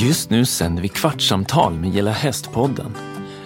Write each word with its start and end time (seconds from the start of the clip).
Just 0.00 0.30
nu 0.30 0.44
sänder 0.44 0.82
vi 0.82 0.88
Kvartsamtal 0.88 1.74
med 1.74 1.90
Gilla 1.90 2.10
Hästpodden. 2.10 2.94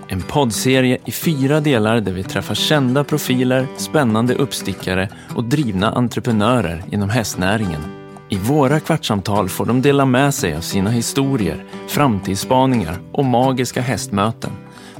En 0.09 0.23
poddserie 0.23 0.99
i 1.05 1.13
fyra 1.13 1.61
delar 1.61 2.01
där 2.01 2.13
vi 2.13 2.23
träffar 2.23 2.55
kända 2.55 3.05
profiler, 3.05 3.67
spännande 3.77 4.35
uppstickare 4.35 5.09
och 5.35 5.45
drivna 5.45 5.93
entreprenörer 5.93 6.85
inom 6.91 7.11
hästnäringen. 7.11 7.81
I 8.29 8.37
våra 8.37 8.81
kvartsamtal 8.81 9.49
får 9.49 9.67
de 9.67 9.83
dela 9.83 10.05
med 10.05 10.35
sig 10.35 10.57
av 10.57 10.61
sina 10.61 10.91
historier, 10.91 11.65
framtidsspaningar 11.89 12.97
och 13.13 13.25
magiska 13.25 13.81
hästmöten. 13.81 14.51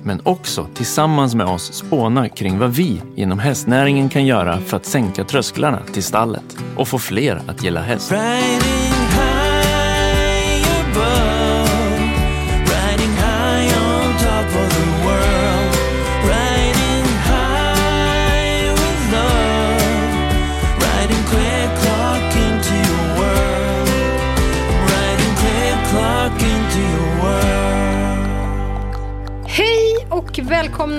Men 0.03 0.21
också 0.23 0.67
tillsammans 0.75 1.35
med 1.35 1.47
oss 1.47 1.73
spåna 1.73 2.29
kring 2.29 2.59
vad 2.59 2.75
vi 2.75 3.03
inom 3.17 3.39
hästnäringen 3.39 4.09
kan 4.09 4.27
göra 4.27 4.61
för 4.61 4.77
att 4.77 4.87
sänka 4.87 5.25
trösklarna 5.25 5.83
till 5.93 6.05
stallet 6.05 6.57
och 6.77 6.89
få 6.89 6.99
fler 6.99 7.43
att 7.47 7.63
gilla 7.63 7.83
häst. 7.83 8.13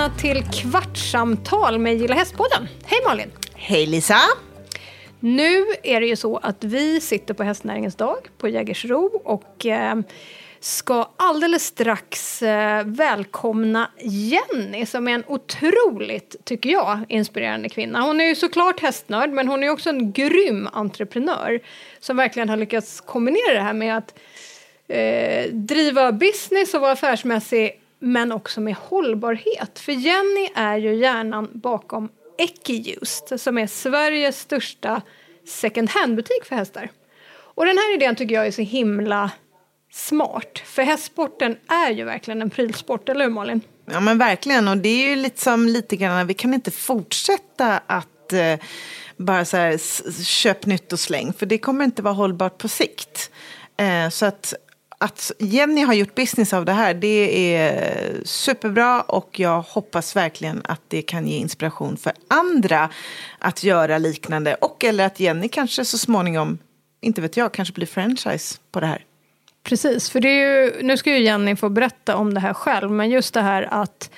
Välkomna 0.04 0.20
till 0.20 0.44
Kvartsamtal 0.62 1.80
med 1.80 1.98
Gilla 1.98 2.16
Hästpodden. 2.16 2.68
Hej 2.86 3.00
Malin! 3.06 3.32
Hej 3.56 3.86
Lisa! 3.86 4.20
Nu 5.20 5.66
är 5.84 6.02
det 6.02 6.08
ju 6.08 6.16
så 6.16 6.38
att 6.38 6.64
vi 6.64 7.02
sitter 7.02 7.34
på 7.34 7.44
hästnäringens 7.44 7.96
dag 7.96 8.18
på 8.38 8.48
Jägersro 8.48 9.22
och 9.24 9.66
eh, 9.66 9.96
ska 10.60 11.10
alldeles 11.18 11.66
strax 11.66 12.42
eh, 12.42 12.84
välkomna 12.86 13.92
Jenny 14.00 14.86
som 14.86 15.08
är 15.08 15.12
en 15.12 15.24
otroligt, 15.28 16.36
tycker 16.44 16.70
jag, 16.70 17.00
inspirerande 17.10 17.70
kvinna. 17.70 18.02
Hon 18.02 18.22
är 18.22 18.26
ju 18.26 18.36
såklart 18.36 18.80
hästnörd 18.80 19.30
men 19.30 19.48
hon 19.48 19.64
är 19.64 19.70
också 19.70 19.90
en 19.90 20.12
grym 20.12 20.70
entreprenör 20.74 21.60
som 22.00 22.18
verkligen 22.18 22.50
har 22.50 22.58
lyckats 22.58 23.02
kombinera 23.02 23.54
det 23.54 23.62
här 23.62 23.74
med 23.74 23.98
att 23.98 24.20
eh, 24.88 25.52
driva 25.52 26.12
business 26.12 26.74
och 26.74 26.82
vara 26.82 26.92
affärsmässig 26.92 27.83
men 28.04 28.32
också 28.32 28.62
med 28.62 28.76
hållbarhet. 28.76 29.80
För 29.80 29.92
Jenny 29.92 30.50
är 30.56 30.78
ju 30.78 30.96
hjärnan 30.96 31.50
bakom 31.54 32.10
Equiused 32.38 33.42
som 33.42 33.58
är 33.58 33.68
Sveriges 33.68 34.40
största 34.40 35.02
second 35.48 35.90
hand-butik 35.90 36.46
för 36.46 36.56
hästar. 36.56 36.92
Och 37.30 37.66
den 37.66 37.78
här 37.78 37.94
idén 37.96 38.16
tycker 38.16 38.36
jag 38.36 38.48
är 38.48 38.52
så 38.52 38.62
himla 38.62 39.32
smart. 39.92 40.62
För 40.66 40.82
hästsporten 40.82 41.58
är 41.68 41.92
ju 41.92 42.04
verkligen 42.04 42.42
en 42.42 42.50
prylsport, 42.50 43.10
eller 43.10 43.26
hur 43.26 43.32
Malin? 43.32 43.62
Ja 43.86 44.00
men 44.00 44.18
verkligen 44.18 44.68
och 44.68 44.78
det 44.78 44.90
är 44.90 45.10
ju 45.10 45.16
lite 45.16 45.42
som 45.42 45.68
lite 45.68 45.96
grann, 45.96 46.28
vi 46.28 46.34
kan 46.34 46.54
inte 46.54 46.72
fortsätta 46.72 47.82
att 47.88 48.34
eh, 48.34 48.60
bara 49.18 49.46
så 49.46 49.58
här 49.58 49.78
köp 50.24 50.66
nytt 50.66 50.94
och 50.94 51.00
släng 51.00 51.34
för 51.34 51.46
det 51.46 51.58
kommer 51.58 51.86
inte 51.86 52.02
vara 52.02 52.14
hållbart 52.14 52.58
på 52.58 52.68
sikt. 52.68 53.32
Eh, 53.78 54.10
så 54.10 54.26
att, 54.26 54.54
att 55.04 55.32
Jenny 55.40 55.82
har 55.82 55.94
gjort 55.94 56.16
business 56.16 56.54
av 56.54 56.66
det 56.66 56.72
här 56.72 56.94
det 56.94 57.56
är 57.56 58.22
superbra 58.26 59.02
och 59.02 59.40
jag 59.40 59.62
hoppas 59.62 60.16
verkligen 60.16 60.62
att 60.64 60.82
det 60.88 61.02
kan 61.02 61.28
ge 61.28 61.38
inspiration 61.38 61.98
för 61.98 62.14
andra 62.28 62.90
att 63.40 63.64
göra 63.64 63.98
liknande 63.98 64.56
och 64.56 64.84
eller 64.84 65.06
att 65.06 65.20
Jenny 65.20 65.50
kanske 65.50 65.86
så 65.86 65.98
småningom, 65.98 66.58
inte 67.02 67.22
vet 67.22 67.38
jag, 67.38 67.54
kanske 67.54 67.74
blir 67.74 67.88
franchise 67.88 68.58
på 68.72 68.80
det 68.80 68.88
här. 68.88 69.06
Precis, 69.64 70.10
för 70.10 70.20
det 70.20 70.30
är 70.30 70.64
ju, 70.64 70.84
nu 70.84 70.98
ska 70.98 71.12
ju 71.12 71.24
Jenny 71.24 71.56
få 71.56 71.70
berätta 71.70 72.16
om 72.16 72.34
det 72.34 72.40
här 72.40 72.54
själv, 72.54 72.92
men 72.92 73.10
just 73.10 73.34
det 73.34 73.42
här 73.42 73.68
att 73.72 74.12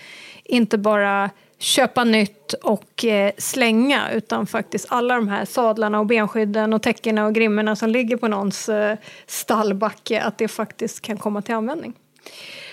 inte 0.43 0.77
bara 0.77 1.29
köpa 1.59 2.03
nytt 2.03 2.53
och 2.53 3.05
eh, 3.05 3.31
slänga, 3.37 4.11
utan 4.11 4.47
faktiskt 4.47 4.85
alla 4.89 5.15
de 5.15 5.27
här 5.27 5.45
sadlarna 5.45 5.99
och 5.99 6.05
benskydden 6.05 6.73
och 6.73 6.81
täckena 6.81 7.25
och 7.25 7.33
grimmorna 7.33 7.75
som 7.75 7.89
ligger 7.89 8.17
på 8.17 8.27
någons 8.27 8.69
eh, 8.69 8.97
stallbacke, 9.25 10.21
att 10.21 10.37
det 10.37 10.47
faktiskt 10.47 11.01
kan 11.01 11.17
komma 11.17 11.41
till 11.41 11.55
användning. 11.55 11.93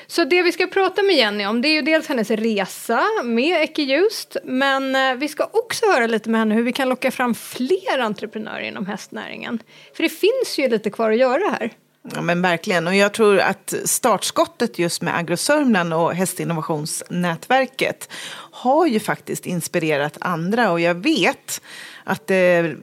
Så 0.07 0.25
det 0.25 0.43
vi 0.43 0.53
ska 0.53 0.67
prata 0.67 1.03
med 1.03 1.15
Jenny 1.17 1.47
om 1.47 1.63
det 1.63 1.69
är 1.69 1.73
ju 1.73 1.83
dels 1.83 2.09
hennes 2.09 2.31
resa 2.31 3.03
med 3.25 3.63
Equiused 3.63 4.43
men 4.45 4.97
eh, 4.97 5.15
vi 5.15 5.29
ska 5.29 5.45
också 5.53 5.87
höra 5.87 6.07
lite 6.07 6.31
med 6.31 6.41
henne 6.41 6.55
hur 6.55 6.63
vi 6.63 6.73
kan 6.73 6.89
locka 6.89 7.11
fram 7.11 7.35
fler 7.35 7.99
entreprenörer 7.99 8.63
inom 8.63 8.87
hästnäringen. 8.87 9.63
För 9.97 10.03
det 10.03 10.09
finns 10.09 10.59
ju 10.59 10.69
lite 10.69 10.91
kvar 10.91 11.11
att 11.11 11.19
göra 11.19 11.51
här. 11.51 11.71
Ja, 12.11 12.21
men 12.21 12.43
verkligen. 12.43 12.87
Och 12.87 12.95
jag 12.95 13.15
tror 13.15 13.39
att 13.39 13.75
startskottet 13.85 14.79
just 14.79 15.03
med 15.03 15.17
AgroSörmland 15.17 15.95
och 15.95 16.15
Hästinnovationsnätverket 16.15 18.09
har 18.53 18.87
ju 18.87 19.01
faktiskt 19.01 19.47
inspirerat 19.47 20.17
andra. 20.21 20.73
Och 20.73 20.81
jag 20.81 20.95
vet 20.95 21.61
att 22.05 22.27
det 22.27 22.75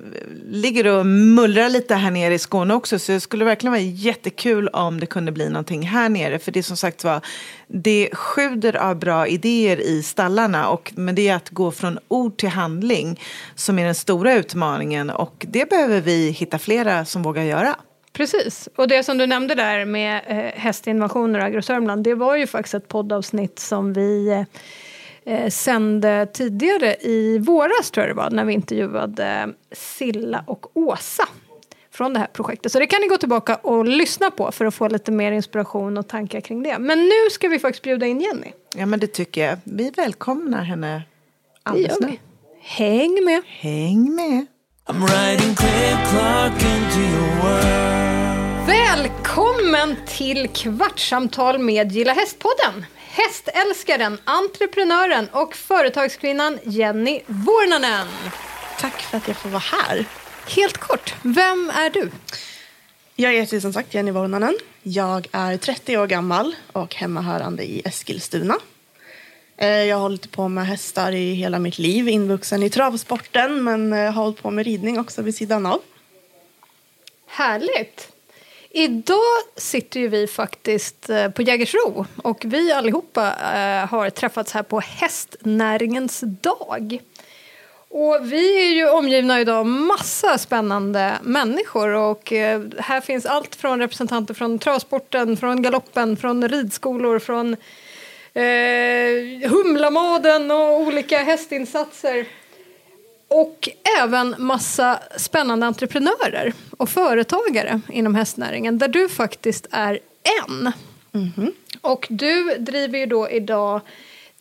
ligger 0.50 0.88
och 0.88 1.06
mullrar 1.06 1.70
lite 1.70 1.96
här 1.96 2.12
nere 2.12 2.34
i 2.34 2.40
Skåne 2.40 2.74
också. 2.74 3.00
Så 3.00 3.12
det 3.12 3.20
skulle 3.20 3.46
verkligen 3.46 3.72
vara 3.72 3.82
jättekul 3.82 4.68
om 4.68 5.00
det 5.00 5.06
kunde 5.06 5.32
bli 5.32 5.50
någonting 5.50 5.88
här 5.88 6.10
nere. 6.10 6.40
För 6.40 6.52
det 6.52 6.60
är 6.60 6.64
som 6.64 6.78
sagt 6.78 7.04
var, 7.04 7.22
det 7.68 8.10
sjuder 8.14 8.76
av 8.76 9.00
bra 9.00 9.28
idéer 9.28 9.80
i 9.82 10.04
stallarna. 10.04 10.70
Och, 10.70 10.94
men 10.96 11.16
det 11.16 11.28
är 11.28 11.36
att 11.36 11.50
gå 11.50 11.72
från 11.72 12.00
ord 12.08 12.38
till 12.38 12.50
handling 12.50 13.20
som 13.56 13.80
är 13.80 13.86
den 13.86 13.96
stora 13.96 14.34
utmaningen. 14.34 15.10
Och 15.10 15.46
det 15.50 15.70
behöver 15.70 16.02
vi 16.02 16.30
hitta 16.30 16.60
flera 16.60 17.06
som 17.06 17.24
vågar 17.24 17.44
göra. 17.44 17.76
Precis, 18.14 18.70
och 18.76 18.88
det 18.88 19.04
som 19.04 19.18
du 19.18 19.28
nämnde 19.28 19.56
där 19.56 19.86
med 19.86 20.22
eh, 20.28 20.60
hästinnovationer 20.60 21.40
och 21.40 21.46
AgroSörmland 21.46 22.04
det 22.04 22.14
var 22.14 22.36
ju 22.36 22.48
faktiskt 22.48 22.74
ett 22.74 22.88
poddavsnitt 22.88 23.60
som 23.60 23.94
vi 23.94 24.46
eh, 25.26 25.50
sände 25.50 26.28
tidigare 26.34 26.96
i 26.96 27.38
våras 27.38 27.92
tror 27.92 28.08
jag 28.08 28.16
det 28.16 28.22
var 28.22 28.30
när 28.30 28.46
vi 28.46 28.54
intervjuade 28.54 29.50
Silla 29.72 30.44
och 30.48 30.78
Åsa 30.78 31.28
från 31.92 32.14
det 32.14 32.20
här 32.20 32.28
projektet. 32.28 32.72
Så 32.72 32.80
det 32.80 32.88
kan 32.88 33.02
ni 33.02 33.08
gå 33.08 33.18
tillbaka 33.18 33.56
och 33.56 33.86
lyssna 33.86 34.32
på 34.32 34.52
för 34.52 34.66
att 34.66 34.76
få 34.76 34.88
lite 34.88 35.12
mer 35.12 35.32
inspiration 35.32 35.98
och 35.98 36.08
tankar 36.08 36.42
kring 36.42 36.64
det. 36.64 36.80
Men 36.80 37.00
nu 37.00 37.30
ska 37.32 37.48
vi 37.48 37.60
faktiskt 37.60 37.84
bjuda 37.84 38.06
in 38.06 38.22
Jenny. 38.22 38.52
Ja, 38.76 38.86
men 38.86 39.00
det 39.00 39.08
tycker 39.08 39.46
jag. 39.46 39.58
Vi 39.64 39.90
välkomnar 39.90 40.64
henne 40.64 41.04
alldeles 41.64 42.00
nu. 42.00 42.18
Häng 42.62 43.26
med! 43.26 43.42
Häng 43.46 44.16
med. 44.16 44.46
I'm 44.90 45.06
riding 45.06 45.56
clock 45.56 46.64
into 46.64 47.00
your 47.00 47.44
world. 47.44 48.68
Välkommen 48.68 49.96
till 50.08 50.48
Kvartsamtal 50.48 51.60
med 51.60 51.92
Gilla 51.92 52.14
Hästpodden! 52.14 52.86
Hästälskaren, 52.96 54.18
entreprenören 54.24 55.30
och 55.32 55.56
företagskvinnan 55.56 56.60
Jenny 56.64 57.22
Vornanen. 57.28 58.08
Tack 58.80 59.02
för 59.02 59.18
att 59.18 59.28
jag 59.28 59.38
får 59.38 59.50
vara 59.50 59.64
här. 59.72 60.06
Helt 60.48 60.78
kort, 60.78 61.14
vem 61.22 61.72
är 61.76 61.90
du? 61.90 62.12
Jag 63.16 63.34
heter 63.34 63.60
som 63.60 63.74
sagt 63.74 63.94
Jenny 63.94 64.12
Vornanen. 64.12 64.58
Jag 64.84 65.28
är 65.32 65.58
30 65.58 65.98
år 65.98 66.08
gammal 66.08 66.56
och 66.72 66.96
hemmahörande 66.96 67.64
i 67.64 67.82
Eskilstuna. 67.86 68.56
Eh, 69.62 69.84
jag 69.84 69.96
har 69.96 70.02
hållit 70.02 70.32
på 70.32 70.48
med 70.48 70.66
hästar 70.68 71.12
i 71.12 71.34
hela 71.34 71.60
mitt 71.60 71.78
liv, 71.78 72.10
invuxen 72.10 72.64
i 72.64 72.70
travsporten 72.70 73.64
men 73.64 73.94
eh, 73.94 74.12
har 74.12 74.24
hållit 74.24 74.42
på 74.42 74.52
med 74.52 74.66
ridning 74.66 75.00
också 75.00 75.22
vid 75.22 75.36
sidan 75.36 75.66
av. 75.66 75.82
Härligt! 77.28 78.12
Idag 78.70 79.20
sitter 79.56 80.00
ju 80.00 80.08
vi 80.08 80.28
faktiskt 80.28 81.10
eh, 81.10 81.30
på 81.30 81.42
Jägersro 81.42 82.06
och 82.16 82.42
vi 82.46 82.72
allihopa 82.72 83.22
har 83.90 84.10
träffats 84.10 84.52
här 84.52 84.64
på 84.64 84.80
hästnäringens 84.80 86.24
dag. 86.26 87.00
Och 87.90 88.18
vi 88.22 88.70
är 88.70 88.74
ju 88.74 88.90
omgivna 88.90 89.42
idag 89.42 89.58
av 89.58 89.66
massa 89.66 90.38
spännande 90.38 91.14
människor 91.22 91.90
och 91.90 92.30
här 92.78 93.02
finns 93.02 93.26
allt 93.26 93.56
från 93.56 93.80
representanter 93.80 94.34
från 94.34 94.60
travsporten, 94.60 95.38
från 95.38 95.62
galoppen, 95.62 96.18
från 96.18 96.48
ridskolor, 96.48 97.20
från 97.20 97.56
eh, 98.34 99.50
Humlamaden 99.50 100.52
och 100.52 100.82
olika 100.82 101.20
hästinsatser. 101.20 102.26
Och 103.28 103.70
även 104.00 104.36
massa 104.38 105.00
spännande 105.18 105.66
entreprenörer 105.66 106.54
och 106.78 106.90
företagare 106.90 107.82
inom 107.90 108.16
hästnäringen 108.16 108.78
där 108.78 108.88
du 108.88 109.10
faktiskt 109.10 109.68
är 109.72 110.00
en. 110.42 110.72
Och 111.82 112.08
du 112.10 112.56
driver 112.58 113.00
ju 113.00 113.06
då 113.06 113.30
idag 113.30 113.82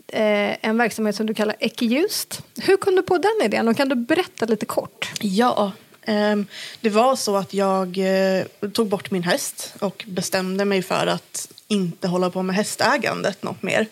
eh, 0.07 0.67
en 0.67 0.79
verksamhet 0.79 1.17
som 1.17 1.27
du 1.27 1.35
kallar 1.35 1.57
Equiused. 1.59 2.45
Hur 2.63 2.77
kom 2.77 2.97
du 2.97 3.03
på 3.03 3.19
den 3.19 3.45
idén 3.45 3.69
och 3.69 3.77
kan 3.77 3.89
du 3.89 3.95
berätta 3.95 4.47
lite 4.47 4.67
kort? 4.67 5.11
Ja, 5.21 5.73
Ehm, 6.09 6.47
det 6.81 6.91
var 6.91 7.17
så 7.17 7.37
att 7.37 7.55
jag 7.55 7.99
eh, 7.99 8.45
tog 8.73 8.89
bort 8.89 9.11
min 9.11 9.23
häst 9.23 9.75
och 9.79 10.05
bestämde 10.09 10.65
mig 10.65 10.83
för 10.83 11.07
att 11.07 11.49
inte 11.69 12.09
hålla 12.09 12.31
på 12.31 12.43
med 12.43 12.57
hästägandet 12.57 13.43
något 13.43 13.63
mer. 13.63 13.87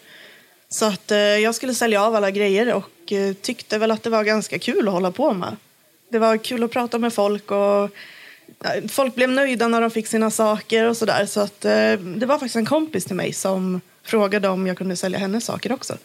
Så 0.68 0.84
att 0.84 1.10
eh, 1.10 1.18
jag 1.18 1.54
skulle 1.54 1.74
sälja 1.74 2.02
av 2.02 2.14
alla 2.14 2.30
grejer 2.30 2.74
och 2.74 3.12
eh, 3.12 3.32
tyckte 3.32 3.78
väl 3.78 3.90
att 3.90 4.02
det 4.02 4.10
var 4.10 4.24
ganska 4.24 4.58
kul 4.58 4.88
att 4.88 4.94
hålla 4.94 5.10
på 5.10 5.32
med. 5.32 5.56
Det 6.10 6.18
var 6.18 6.36
kul 6.36 6.64
att 6.64 6.70
prata 6.70 6.98
med 6.98 7.12
folk 7.12 7.50
och 7.50 7.90
folk 8.88 9.14
blev 9.14 9.30
nöjda 9.30 9.68
när 9.68 9.80
de 9.80 9.90
fick 9.90 10.06
sina 10.06 10.30
saker 10.30 10.84
och 10.84 10.96
sådär. 10.96 11.26
Så 11.26 11.40
att, 11.40 11.60
det 11.60 12.26
var 12.26 12.38
faktiskt 12.38 12.56
en 12.56 12.66
kompis 12.66 13.04
till 13.04 13.16
mig 13.16 13.32
som 13.32 13.80
frågade 14.02 14.48
om 14.48 14.66
jag 14.66 14.78
kunde 14.78 14.96
sälja 14.96 15.18
hennes 15.18 15.44
saker 15.44 15.72
också. 15.72 15.96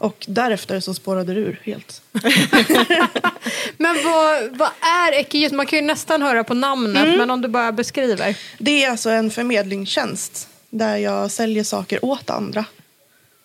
Och 0.00 0.24
därefter 0.28 0.80
så 0.80 0.94
spårade 0.94 1.34
det 1.34 1.40
ur 1.40 1.60
helt. 1.64 2.02
Men 3.76 3.96
vad, 4.04 4.56
vad 4.56 4.68
är 4.80 5.12
Ekeljus? 5.12 5.52
Man 5.52 5.66
kan 5.66 5.78
ju 5.78 5.84
nästan 5.84 6.22
höra 6.22 6.44
på 6.44 6.54
namnet, 6.54 7.04
Mm. 7.04 7.18
men 7.18 7.30
om 7.30 7.40
du 7.40 7.48
bara 7.48 7.72
beskriver. 7.72 8.36
Det 8.58 8.84
är 8.84 8.90
alltså 8.90 9.10
en 9.10 9.30
förmedlingstjänst 9.30 10.48
där 10.70 10.96
jag 10.96 11.30
säljer 11.30 11.64
saker 11.64 12.04
åt 12.04 12.30
andra 12.30 12.64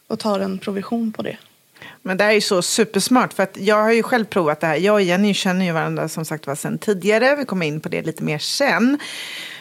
och 0.08 0.20
tar 0.20 0.40
en 0.40 0.60
provision 0.60 1.12
på 1.14 1.22
det. 1.22 1.38
Men 2.02 2.18
det 2.18 2.24
här 2.24 2.32
är 2.32 2.36
ju 2.36 2.42
så 2.42 2.62
supersmart, 2.62 3.34
för 3.34 3.44
att 3.44 3.58
jag 3.58 3.76
har 3.84 3.92
ju 3.92 4.04
själv 4.04 4.26
provat 4.26 4.60
det 4.62 4.68
här. 4.68 4.76
Jag 4.76 4.94
och 4.94 5.02
Jenny 5.02 5.34
känner 5.34 5.66
ju 5.66 5.72
varandra 5.72 6.10
som 6.10 6.26
sagt 6.26 6.48
var 6.48 6.56
sedan 6.56 6.78
tidigare. 6.78 7.36
Vi 7.36 7.46
kommer 7.46 7.66
in 7.66 7.80
på 7.82 7.90
det 7.90 8.02
lite 8.02 8.24
mer 8.24 8.38
sen. 8.40 9.00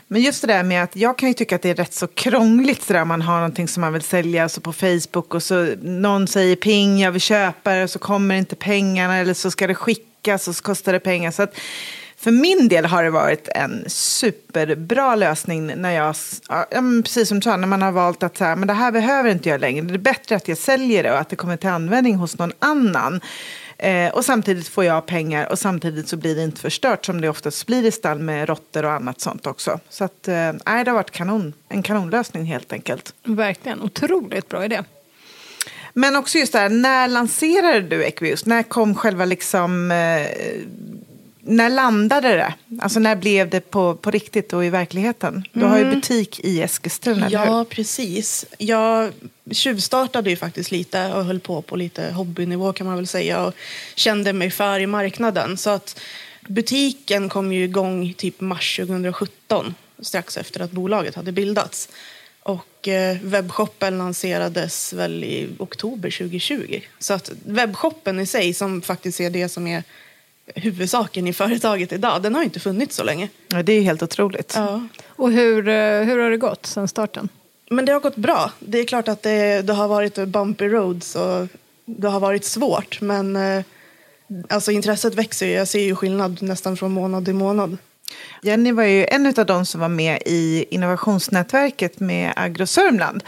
Men 0.09 0.23
just 0.23 0.41
det 0.41 0.47
där 0.47 0.63
med 0.63 0.83
att 0.83 0.97
jag 0.97 1.19
kan 1.19 1.29
ju 1.29 1.35
tycka 1.35 1.57
att 1.57 1.63
det 1.63 1.71
är 1.71 1.75
rätt 1.75 1.95
så 1.95 2.07
krångligt 2.07 2.83
så 2.83 2.93
där 2.93 3.05
man 3.05 3.23
har 3.23 3.37
någonting 3.37 3.69
som 3.69 3.81
man 3.81 3.93
vill 3.93 4.03
sälja 4.03 4.43
alltså 4.43 4.61
på 4.61 4.73
Facebook 4.73 5.35
och 5.35 5.43
så 5.43 5.75
någon 5.83 6.27
säger 6.29 6.57
ping, 6.57 7.01
jag 7.01 7.13
vill 7.13 7.21
köpa 7.21 7.75
det 7.75 7.83
och 7.83 7.91
så 7.91 7.99
kommer 7.99 8.35
inte 8.35 8.57
pengarna 8.57 9.17
eller 9.17 9.35
så 9.35 9.51
ska 9.51 9.67
det 9.67 9.75
skickas 9.75 10.49
och 10.49 10.57
så 10.57 10.63
kostar 10.63 10.93
det 10.93 11.01
pengar. 11.01 11.31
Så 11.31 11.43
att 11.43 11.57
för 12.17 12.31
min 12.31 12.69
del 12.69 12.85
har 12.85 13.05
det 13.05 13.11
varit 13.11 13.49
en 13.49 13.85
superbra 13.87 15.17
lösning 15.17 15.67
när 15.67 15.91
jag, 15.91 16.15
ja, 16.49 16.67
precis 17.05 17.29
som 17.29 17.41
du 17.41 17.43
sa, 17.43 17.57
när 17.57 17.67
man 17.67 17.83
har 17.83 17.93
valt 17.93 18.23
att 18.23 18.37
så 18.37 18.45
här, 18.45 18.57
men 18.57 18.69
det 18.69 18.75
här 18.75 18.93
behöver 18.93 19.31
inte 19.31 19.49
jag 19.49 19.61
längre. 19.61 19.85
Det 19.85 19.95
är 19.95 19.99
bättre 19.99 20.37
att 20.37 20.49
jag 20.49 20.59
säljer 20.59 21.03
det 21.03 21.13
och 21.13 21.19
att 21.19 21.29
det 21.29 21.37
kommer 21.37 21.57
till 21.57 21.69
användning 21.69 22.15
hos 22.15 22.39
någon 22.39 22.53
annan. 22.59 23.21
Eh, 23.85 24.15
och 24.15 24.25
samtidigt 24.25 24.69
får 24.69 24.85
jag 24.85 25.07
pengar 25.07 25.53
och 25.53 25.59
samtidigt 25.59 26.09
så 26.09 26.17
blir 26.17 26.35
det 26.35 26.43
inte 26.43 26.61
förstört 26.61 27.07
som 27.07 27.21
det 27.21 27.29
oftast 27.29 27.67
blir 27.67 27.85
i 27.87 27.91
stall 27.91 28.19
med 28.19 28.49
råttor 28.49 28.85
och 28.85 28.93
annat 28.93 29.21
sånt 29.21 29.47
också. 29.47 29.81
Så 29.89 30.05
att, 30.05 30.29
eh, 30.29 30.53
det 30.65 30.91
har 30.91 30.93
varit 30.93 31.11
kanon, 31.11 31.53
en 31.69 31.83
kanonlösning 31.83 32.45
helt 32.45 32.73
enkelt. 32.73 33.15
Verkligen, 33.25 33.83
otroligt 33.83 34.49
bra 34.49 34.65
idé. 34.65 34.83
Men 35.93 36.17
också 36.17 36.39
just 36.39 36.53
det 36.53 36.59
här, 36.59 36.69
när 36.69 37.09
lanserade 37.09 37.81
du 37.81 38.05
Equius? 38.05 38.47
När 38.47 38.63
kom 38.63 38.95
själva 38.95 39.25
liksom... 39.25 39.91
Eh, 39.91 40.29
när 41.47 41.71
landade 41.71 42.29
det? 42.29 42.55
Alltså 42.81 43.01
när 43.01 43.17
blev 43.17 43.51
det 43.51 43.61
på, 43.61 43.95
på 43.95 44.11
riktigt 44.11 44.53
och 44.53 44.65
i 44.65 44.71
verkligheten? 44.71 45.45
Du 45.53 45.65
har 45.65 45.79
ju 45.79 45.95
butik 45.95 46.41
i 46.41 46.63
Eskilstuna, 46.63 47.27
eller 47.27 47.39
hur? 47.39 47.47
Ja, 47.47 47.65
precis. 47.69 48.45
Jag 48.59 49.13
tjuvstartade 49.51 50.31
ju 50.31 50.37
faktiskt 50.37 50.71
lite 50.71 51.13
och 51.13 51.25
höll 51.25 51.41
på 51.41 51.63
på 51.63 51.77
lite 51.77 52.13
hobbynivå 52.13 52.73
kan 52.73 52.87
man 52.87 52.97
väl 52.97 53.07
säga 53.07 53.45
och 53.45 53.55
kände 53.95 54.33
mig 54.33 54.51
för 54.51 54.81
i 54.81 54.87
marknaden. 54.87 55.57
Så 55.57 55.71
att 55.71 56.01
butiken 56.49 57.29
kom 57.29 57.53
ju 57.53 57.65
igång 57.65 58.13
typ 58.13 58.41
mars 58.41 58.77
2017 58.77 59.75
strax 59.99 60.37
efter 60.37 60.61
att 60.61 60.71
bolaget 60.71 61.15
hade 61.15 61.33
bildats. 61.33 61.89
Och 62.43 62.89
eh, 62.89 63.17
webbshoppen 63.23 63.99
lanserades 63.99 64.93
väl 64.93 65.25
i 65.25 65.49
oktober 65.59 66.11
2020. 66.11 66.81
Så 66.99 67.15
att 67.15 67.33
webbshoppen 67.45 68.21
i 68.21 68.27
sig, 68.27 68.55
som 68.55 68.83
faktiskt 68.83 69.21
är 69.21 69.31
det 69.31 69.49
som 69.49 69.67
är 69.67 69.83
huvudsaken 70.55 71.27
i 71.27 71.33
företaget 71.33 71.93
idag, 71.93 72.23
den 72.23 72.35
har 72.35 72.43
inte 72.43 72.61
funnits 72.61 72.97
så 72.97 73.05
länge. 73.05 73.29
Ja, 73.49 73.63
det 73.63 73.73
är 73.73 73.77
ju 73.77 73.83
helt 73.83 74.03
otroligt. 74.03 74.53
Ja. 74.57 74.83
Och 75.07 75.33
hur, 75.33 75.69
eh, 75.69 76.03
hur 76.03 76.19
har 76.19 76.31
det 76.31 76.37
gått 76.37 76.67
sedan 76.67 76.89
starten? 76.89 77.29
Men 77.71 77.85
det 77.85 77.93
har 77.93 78.01
gått 78.01 78.17
bra. 78.17 78.53
Det 78.59 78.79
är 78.79 78.85
klart 78.85 79.09
att 79.09 79.23
det, 79.23 79.63
det 79.63 79.73
har 79.73 79.89
varit 79.89 80.15
bumpy 80.15 80.69
roads 80.69 81.17
och 81.17 81.49
det 81.85 82.09
har 82.09 82.21
varit 82.21 82.45
svårt. 82.45 83.01
Men 83.01 83.37
eh, 83.37 83.65
alltså 84.49 84.71
intresset 84.71 85.15
växer. 85.15 85.47
Jag 85.47 85.69
ser 85.69 85.83
ju 85.83 85.95
skillnad 85.95 86.43
nästan 86.43 86.77
från 86.77 86.93
månad 86.93 87.25
till 87.25 87.35
månad. 87.35 87.77
Jenny 88.43 88.73
var 88.73 88.85
ju 88.85 89.07
en 89.07 89.27
av 89.27 89.47
de 89.47 89.67
som 89.67 89.81
var 89.81 89.89
med 89.89 90.23
i 90.27 90.65
innovationsnätverket 90.71 92.01
med 92.01 92.33
Agro 92.37 92.67
Sörmland. 92.67 93.25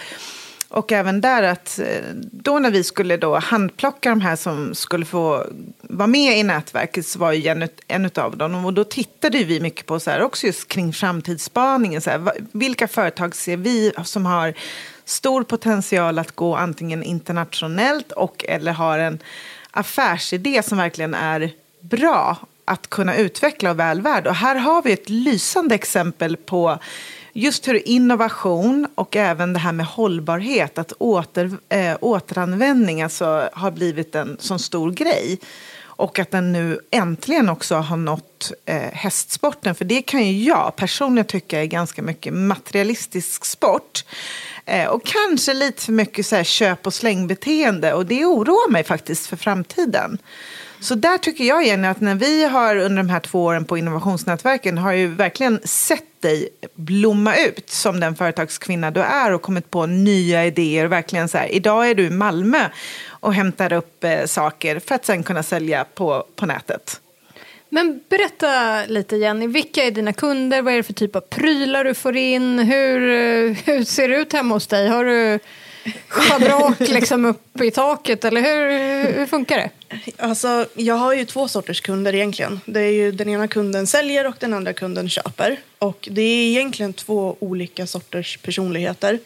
Och 0.77 0.93
även 0.93 1.21
där 1.21 1.43
att 1.43 1.79
eh, 1.79 2.03
då 2.33 2.59
när 2.59 2.71
vi 2.71 2.85
skulle 2.85 3.17
då 3.17 3.39
handplocka 3.39 4.11
de 4.11 4.21
här 4.21 4.37
som 4.37 4.75
skulle 4.75 5.05
få 5.05 5.47
vara 5.83 6.07
med 6.07 6.39
i 6.39 6.43
nätverket 6.43 7.07
så 7.07 7.19
var 7.19 7.33
ju 7.33 7.41
Jenny 7.41 7.69
en 7.89 8.11
av 8.17 8.37
dem. 8.37 8.65
Och 8.65 8.75
då 8.75 8.85
tittade 8.85 9.45
vi 9.45 9.61
mycket 9.61 9.87
på 9.87 10.01
så 10.01 10.11
här 10.11 10.23
också 10.23 10.47
just 10.47 10.69
kring 10.69 10.93
framtidsspaningen. 10.93 12.01
Så 12.01 12.11
här, 12.11 12.33
vilka 12.53 12.89
företag 12.89 13.35
ser 13.35 13.57
vi 13.57 13.93
som 14.05 14.27
har 14.27 14.55
stor 15.05 15.45
potential 15.45 16.19
att 16.19 16.33
gå 16.33 16.57
antingen 16.57 17.03
internationellt 17.03 18.13
och 18.13 18.45
eller 18.49 18.73
har 18.73 18.99
en 18.99 19.19
affärsidé 19.71 20.63
som 20.63 20.79
verkligen 20.79 21.15
är 21.15 21.51
bra 21.81 22.37
att 22.65 22.91
kunna 22.91 23.17
utveckla 23.17 23.71
och 23.71 23.79
väl 23.79 24.01
värd. 24.01 24.27
Och 24.27 24.35
här 24.35 24.55
har 24.55 24.83
vi 24.83 24.93
ett 24.93 25.09
lysande 25.09 25.75
exempel 25.75 26.37
på 26.37 26.79
just 27.37 27.69
hur 27.69 27.89
innovation 27.89 28.87
och 28.95 29.17
även 29.17 29.53
det 29.53 29.59
här 29.59 29.73
med 29.73 29.87
hållbarhet, 29.87 30.79
att 30.79 30.93
åter, 30.93 31.59
eh, 31.69 31.97
återanvändning 32.01 33.03
alltså, 33.03 33.49
har 33.53 33.71
blivit 33.71 34.15
en 34.15 34.37
sån 34.41 34.59
stor 34.59 34.91
grej. 34.91 35.39
Och 35.99 36.19
att 36.19 36.31
den 36.31 36.53
nu 36.53 36.81
äntligen 36.91 37.49
också 37.49 37.75
har 37.75 37.97
nått 37.97 38.53
eh, 38.65 38.93
hästsporten. 38.93 39.75
För 39.75 39.85
det 39.85 40.03
kan 40.03 40.27
ju 40.27 40.45
jag 40.45 40.77
personligen 40.77 41.27
tycka 41.27 41.63
är 41.63 41.67
ganska 41.67 42.03
mycket 42.03 42.33
materialistisk 42.33 43.45
sport. 43.45 44.05
Eh, 44.65 44.87
och 44.87 45.05
kanske 45.05 45.55
lite 45.55 45.83
för 45.83 45.93
mycket 45.93 46.27
så 46.27 46.37
här, 46.37 46.45
köp 46.45 46.87
och 46.87 46.95
slängbeteende. 46.95 47.93
Och 47.93 48.07
det 48.07 48.25
oroar 48.25 48.71
mig 48.71 48.85
faktiskt 48.85 49.27
för 49.27 49.37
framtiden. 49.37 50.19
Så 50.81 50.95
där 50.95 51.19
tycker 51.19 51.45
jag 51.45 51.67
Jenny 51.67 51.89
att 51.89 52.01
när 52.01 52.15
vi 52.15 52.45
har 52.45 52.77
under 52.77 53.03
de 53.03 53.09
här 53.09 53.21
två 53.21 53.45
åren 53.45 53.65
på 53.65 53.79
innovationsnätverken 53.79 54.79
har 54.79 54.93
ju 54.93 55.07
verkligen 55.07 55.61
sett 55.65 56.23
dig 56.23 56.49
blomma 56.75 57.37
ut 57.37 57.71
som 57.71 58.01
den 58.01 58.15
företagskvinna 58.17 58.91
du 58.91 59.01
är 59.01 59.33
och 59.33 59.43
kommit 59.43 59.71
på 59.71 59.87
nya 59.87 60.47
idéer. 60.47 60.85
och 60.85 60.93
Verkligen 60.93 61.29
så 61.29 61.39
här, 61.39 61.49
idag 61.49 61.91
är 61.91 61.95
du 61.95 62.07
i 62.07 62.11
Malmö 62.11 62.69
och 63.09 63.35
hämtar 63.35 63.73
upp 63.73 64.05
eh, 64.05 64.25
saker 64.25 64.79
för 64.79 64.95
att 64.95 65.05
sen 65.05 65.23
kunna 65.23 65.43
sälja 65.43 65.85
på, 65.95 66.25
på 66.37 66.47
nätet. 66.47 67.01
Men 67.69 68.01
berätta 68.09 68.83
lite 68.87 69.17
Jenny, 69.17 69.47
vilka 69.47 69.85
är 69.85 69.91
dina 69.91 70.13
kunder? 70.13 70.63
Vad 70.63 70.73
är 70.73 70.77
det 70.77 70.83
för 70.83 70.93
typ 70.93 71.17
av 71.17 71.21
prylar 71.21 71.85
du 71.85 71.95
får 71.95 72.17
in? 72.17 72.59
Hur, 72.59 73.11
eh, 73.11 73.57
hur 73.65 73.85
ser 73.85 74.09
det 74.09 74.17
ut 74.17 74.33
hemma 74.33 74.55
hos 74.55 74.67
dig? 74.67 74.89
Har 74.89 75.05
du 75.05 75.39
schabrak 76.09 76.81
liksom 76.81 77.25
upp 77.25 77.61
i 77.61 77.71
taket 77.71 78.25
eller 78.25 78.41
hur, 78.41 79.13
hur 79.19 79.27
funkar 79.27 79.57
det? 79.57 79.71
Alltså, 80.19 80.67
jag 80.75 80.95
har 80.95 81.15
ju 81.15 81.25
två 81.25 81.49
sorters 81.49 81.81
kunder 81.81 82.15
egentligen. 82.15 82.61
Det 82.67 82.81
är 82.81 82.93
ju 82.93 83.13
den 83.13 83.29
ena 83.29 83.49
kunden 83.49 83.87
säljer 83.87 84.27
och 84.27 84.35
den 84.41 84.55
andra 84.55 84.73
kunden 84.73 85.09
köper. 85.09 85.57
Och 85.79 86.09
det 86.11 86.23
är 86.23 86.49
egentligen 86.51 86.93
två 86.93 87.37
olika 87.41 87.87
sorters 87.87 88.37
personligheter. 88.37 89.19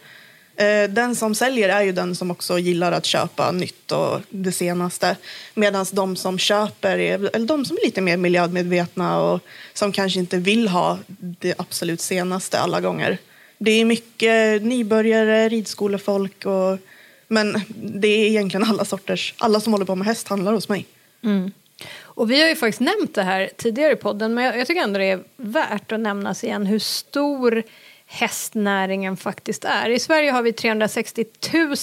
Eh, 0.56 0.90
den 0.90 1.16
som 1.16 1.34
säljer 1.34 1.68
är 1.68 1.82
ju 1.82 1.92
den 1.92 2.14
som 2.14 2.30
också 2.30 2.58
gillar 2.58 2.92
att 2.92 3.06
köpa 3.06 3.52
nytt 3.52 3.92
och 3.92 4.20
det 4.30 4.52
senaste. 4.52 5.16
Medan 5.54 5.86
de 5.92 6.16
som 6.16 6.38
köper 6.38 6.98
är 6.98 7.30
eller 7.34 7.46
de 7.46 7.64
som 7.64 7.76
är 7.76 7.84
lite 7.84 8.00
mer 8.00 8.16
miljömedvetna 8.16 9.20
och 9.20 9.40
som 9.74 9.92
kanske 9.92 10.18
inte 10.18 10.36
vill 10.36 10.68
ha 10.68 10.98
det 11.18 11.54
absolut 11.58 12.00
senaste 12.00 12.58
alla 12.58 12.80
gånger. 12.80 13.18
Det 13.62 13.70
är 13.70 13.84
mycket 13.84 14.62
nybörjare, 14.62 15.48
ridskolefolk 15.48 16.46
och 16.46 16.78
men 17.28 17.60
det 17.82 18.08
är 18.08 18.26
egentligen 18.26 18.66
alla 18.66 18.84
sorters, 18.84 19.34
alla 19.38 19.60
som 19.60 19.72
håller 19.72 19.86
på 19.86 19.94
med 19.94 20.06
häst 20.06 20.28
handlar 20.28 20.52
hos 20.52 20.68
mig. 20.68 20.86
Mm. 21.24 21.52
Och 21.98 22.30
vi 22.30 22.42
har 22.42 22.48
ju 22.48 22.56
faktiskt 22.56 22.80
nämnt 22.80 23.14
det 23.14 23.22
här 23.22 23.50
tidigare 23.56 23.92
i 23.92 23.96
podden 23.96 24.34
men 24.34 24.44
jag, 24.44 24.58
jag 24.58 24.66
tycker 24.66 24.82
ändå 24.82 24.98
det 24.98 25.04
är 25.04 25.20
värt 25.36 25.92
att 25.92 26.00
nämnas 26.00 26.44
igen 26.44 26.66
hur 26.66 26.78
stor 26.78 27.62
hästnäringen 28.06 29.16
faktiskt 29.16 29.64
är. 29.64 29.90
I 29.90 29.98
Sverige 29.98 30.30
har 30.30 30.42
vi 30.42 30.52
360 30.52 31.24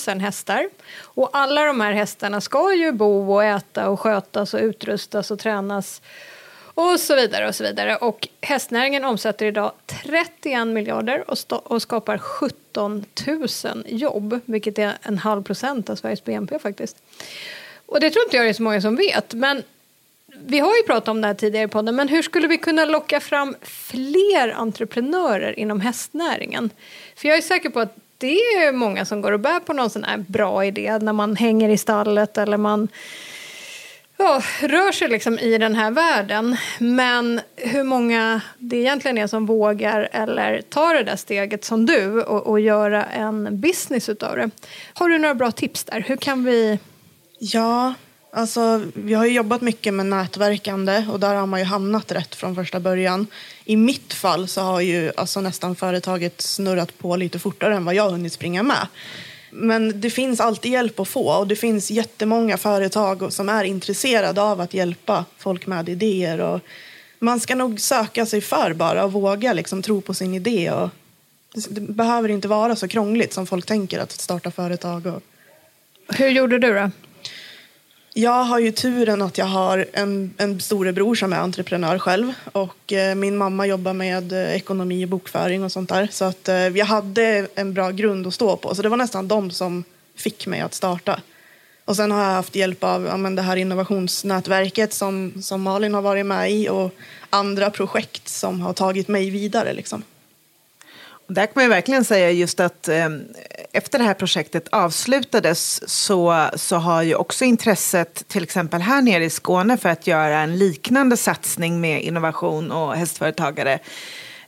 000 0.07 0.19
hästar 0.19 0.69
och 1.01 1.29
alla 1.34 1.63
de 1.63 1.81
här 1.81 1.91
hästarna 1.91 2.41
ska 2.41 2.74
ju 2.74 2.91
bo 2.91 3.34
och 3.34 3.43
äta 3.43 3.89
och 3.89 4.00
skötas 4.00 4.53
och 4.53 4.60
utrustas 4.60 5.31
och 5.31 5.39
tränas 5.39 6.01
och 6.77 7.00
så 7.00 7.15
vidare 7.15 7.48
och 7.48 7.55
så 7.55 7.63
vidare. 7.63 7.96
Och 7.96 8.27
hästnäringen 8.41 9.05
omsätter 9.05 9.46
idag 9.46 9.72
31 9.86 10.67
miljarder 10.67 11.24
och, 11.27 11.38
och 11.72 11.81
skapar 11.81 12.17
17 12.17 13.05
000 13.27 13.84
jobb, 13.86 14.39
vilket 14.46 14.79
är 14.79 14.93
en 15.01 15.17
halv 15.17 15.43
procent 15.43 15.89
av 15.89 15.96
Sveriges 15.96 16.24
BNP 16.24 16.60
faktiskt. 16.60 16.98
Och 17.86 18.00
det 18.00 18.10
tror 18.10 18.25
inte 18.25 18.38
jag 18.38 18.46
det 18.46 18.50
är 18.50 18.53
så 18.53 18.63
många 18.63 18.81
som 18.81 18.96
vet, 18.96 19.34
men 19.34 19.63
vi 20.46 20.60
har 20.60 20.75
ju 20.75 20.84
pratat 20.84 21.07
om 21.07 21.22
det 21.22 21.27
här 21.27 21.34
tidigare 21.34 21.65
i 21.65 21.67
podden, 21.67 21.96
men 21.96 22.07
hur 22.07 22.22
skulle 22.22 22.48
vi 22.48 22.57
kunna 22.57 22.86
locka 22.86 23.19
fram 23.19 23.55
fler 23.62 24.53
entreprenörer 24.55 25.60
inom 25.60 25.81
hästnäringen? 25.81 26.69
För 27.15 27.27
jag 27.27 27.38
är 27.38 27.41
säker 27.41 27.69
på 27.69 27.79
att 27.79 27.96
det 28.17 28.38
är 28.38 28.72
många 28.72 29.05
som 29.05 29.22
går 29.22 29.31
och 29.31 29.39
bär 29.39 29.60
på 29.60 29.74
någon 29.74 29.89
sån 29.89 30.03
här 30.03 30.17
bra 30.17 30.65
idé 30.65 30.98
när 30.98 31.13
man 31.13 31.36
hänger 31.36 31.69
i 31.69 31.77
stallet 31.77 32.38
eller 32.38 32.57
man 32.57 32.88
ja, 34.17 34.43
rör 34.62 34.91
sig 34.91 35.07
liksom 35.07 35.39
i 35.39 35.57
den 35.57 35.75
här 35.75 35.91
världen. 35.91 36.57
Men 36.79 37.41
hur 37.55 37.83
många 37.83 38.41
det 38.57 38.77
egentligen 38.77 39.17
är 39.17 39.27
som 39.27 39.45
vågar 39.45 40.09
eller 40.12 40.62
tar 40.62 40.93
det 40.93 41.03
där 41.03 41.15
steget 41.15 41.65
som 41.65 41.86
du 41.86 42.21
och, 42.21 42.47
och 42.47 42.59
göra 42.59 43.05
en 43.05 43.59
business 43.59 44.09
utav 44.09 44.36
det. 44.36 44.50
Har 44.93 45.09
du 45.09 45.17
några 45.17 45.36
bra 45.36 45.51
tips 45.51 45.83
där? 45.83 46.01
Hur 46.07 46.17
kan 46.17 46.43
vi... 46.43 46.79
Ja, 47.39 47.93
Alltså, 48.31 48.83
vi 48.93 49.13
har 49.13 49.25
ju 49.25 49.31
jobbat 49.31 49.62
mycket 49.62 49.93
med 49.93 50.05
nätverkande 50.05 51.05
och 51.12 51.19
där 51.19 51.36
har 51.36 51.45
man 51.45 51.59
ju 51.59 51.65
hamnat 51.65 52.12
rätt 52.12 52.36
från 52.36 52.55
första 52.55 52.79
början. 52.79 53.27
I 53.65 53.75
mitt 53.75 54.13
fall 54.13 54.47
så 54.47 54.62
har 54.62 54.81
ju 54.81 55.12
alltså 55.17 55.41
nästan 55.41 55.75
företaget 55.75 56.41
snurrat 56.41 56.97
på 56.97 57.15
lite 57.15 57.39
fortare 57.39 57.75
än 57.75 57.86
vad 57.86 57.95
jag 57.95 58.03
har 58.03 58.12
hunnit 58.12 58.33
springa 58.33 58.63
med. 58.63 58.88
Men 59.60 60.02
det 60.02 60.10
finns 60.10 60.40
alltid 60.40 60.72
hjälp 60.72 61.00
att 61.00 61.08
få 61.08 61.38
och 61.40 61.48
det 61.48 61.56
finns 61.56 61.92
jättemånga 61.92 62.58
företag 62.58 63.34
som 63.34 63.50
är 63.50 63.64
intresserade 63.64 64.42
av 64.42 64.62
att 64.62 64.74
hjälpa 64.74 65.26
folk 65.38 65.68
med 65.68 65.90
idéer. 65.90 66.40
Och 66.40 66.60
man 67.20 67.40
ska 67.40 67.56
nog 67.56 67.80
söka 67.80 68.26
sig 68.26 68.42
för 68.42 68.74
bara 68.74 69.04
och 69.04 69.14
våga 69.14 69.54
liksom 69.54 69.82
tro 69.82 70.02
på 70.02 70.14
sin 70.14 70.34
idé. 70.34 70.72
Och 70.72 70.90
det 71.70 71.82
behöver 71.82 72.30
inte 72.30 72.48
vara 72.48 72.76
så 72.76 72.88
krångligt 72.88 73.34
som 73.34 73.48
folk 73.48 73.66
tänker 73.66 74.00
att 74.00 74.12
starta 74.12 74.52
företag. 74.52 75.06
Och 75.06 75.22
Hur 76.08 76.30
gjorde 76.30 76.60
du 76.60 76.74
då? 76.74 76.92
Jag 78.19 78.43
har 78.43 78.59
ju 78.59 78.71
turen 78.71 79.21
att 79.21 79.38
jag 79.38 79.45
har 79.45 79.86
en, 79.93 80.33
en 80.38 80.59
storebror 80.59 81.15
som 81.15 81.33
är 81.33 81.38
entreprenör 81.38 82.00
själv 82.00 82.33
och 82.51 82.93
eh, 82.93 83.15
min 83.15 83.38
mamma 83.38 83.67
jobbar 83.67 83.93
med 83.93 84.31
eh, 84.31 84.55
ekonomi 84.55 85.05
och 85.05 85.09
bokföring 85.09 85.63
och 85.63 85.71
sånt 85.71 85.89
där. 85.89 86.07
Så 86.12 86.25
att 86.25 86.47
eh, 86.47 86.55
jag 86.55 86.86
hade 86.86 87.47
en 87.55 87.74
bra 87.74 87.91
grund 87.91 88.27
att 88.27 88.33
stå 88.33 88.57
på. 88.57 88.75
Så 88.75 88.81
det 88.81 88.89
var 88.89 88.97
nästan 88.97 89.27
de 89.27 89.51
som 89.51 89.83
fick 90.15 90.47
mig 90.47 90.62
att 90.62 90.74
starta. 90.74 91.21
Och 91.86 91.95
sen 91.95 92.12
har 92.12 92.24
jag 92.24 92.31
haft 92.31 92.55
hjälp 92.55 92.83
av 92.83 93.05
ja, 93.05 93.17
men 93.17 93.36
det 93.36 93.41
här 93.41 93.55
innovationsnätverket 93.55 94.93
som, 94.93 95.41
som 95.41 95.62
Malin 95.62 95.93
har 95.93 96.01
varit 96.01 96.25
med 96.25 96.51
i 96.51 96.69
och 96.69 96.91
andra 97.29 97.69
projekt 97.69 98.27
som 98.27 98.62
har 98.62 98.74
tagit 98.74 99.07
mig 99.07 99.29
vidare. 99.29 99.74
Liksom. 99.74 100.03
Där 101.27 101.45
kan 101.45 101.51
man 101.55 101.63
ju 101.63 101.69
verkligen 101.69 102.05
säga 102.05 102.31
just 102.31 102.59
att 102.59 102.88
eh, 102.88 103.09
efter 103.77 104.00
det 104.00 104.05
här 104.05 104.13
projektet 104.13 104.67
avslutades 104.72 105.89
så, 105.89 106.50
så 106.55 106.75
har 106.75 107.03
ju 107.03 107.15
också 107.15 107.46
intresset 107.46 108.27
till 108.27 108.43
exempel 108.43 108.81
här 108.81 109.01
nere 109.01 109.25
i 109.25 109.29
Skåne 109.29 109.77
för 109.77 109.89
att 109.89 110.07
göra 110.07 110.39
en 110.39 110.57
liknande 110.57 111.17
satsning 111.17 111.81
med 111.81 112.01
innovation 112.01 112.72
och 112.72 112.96
hästföretagare 112.96 113.79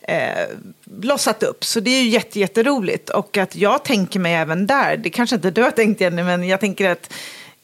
eh, 0.01 0.47
blossat 0.85 1.43
upp. 1.43 1.65
Så 1.65 1.79
det 1.79 1.89
är 1.89 2.01
ju 2.01 2.09
jätte, 2.09 2.39
jätteroligt. 2.39 3.09
Och 3.09 3.37
att 3.37 3.55
jag 3.55 3.85
tänker 3.85 4.19
mig 4.19 4.35
även 4.35 4.67
där, 4.67 4.97
det 4.97 5.09
kanske 5.09 5.35
inte 5.35 5.51
du 5.51 5.63
har 5.63 5.71
tänkt 5.71 6.01
Jenny, 6.01 6.23
men 6.23 6.47
jag 6.47 6.59
tänker 6.59 6.89
att 6.89 7.13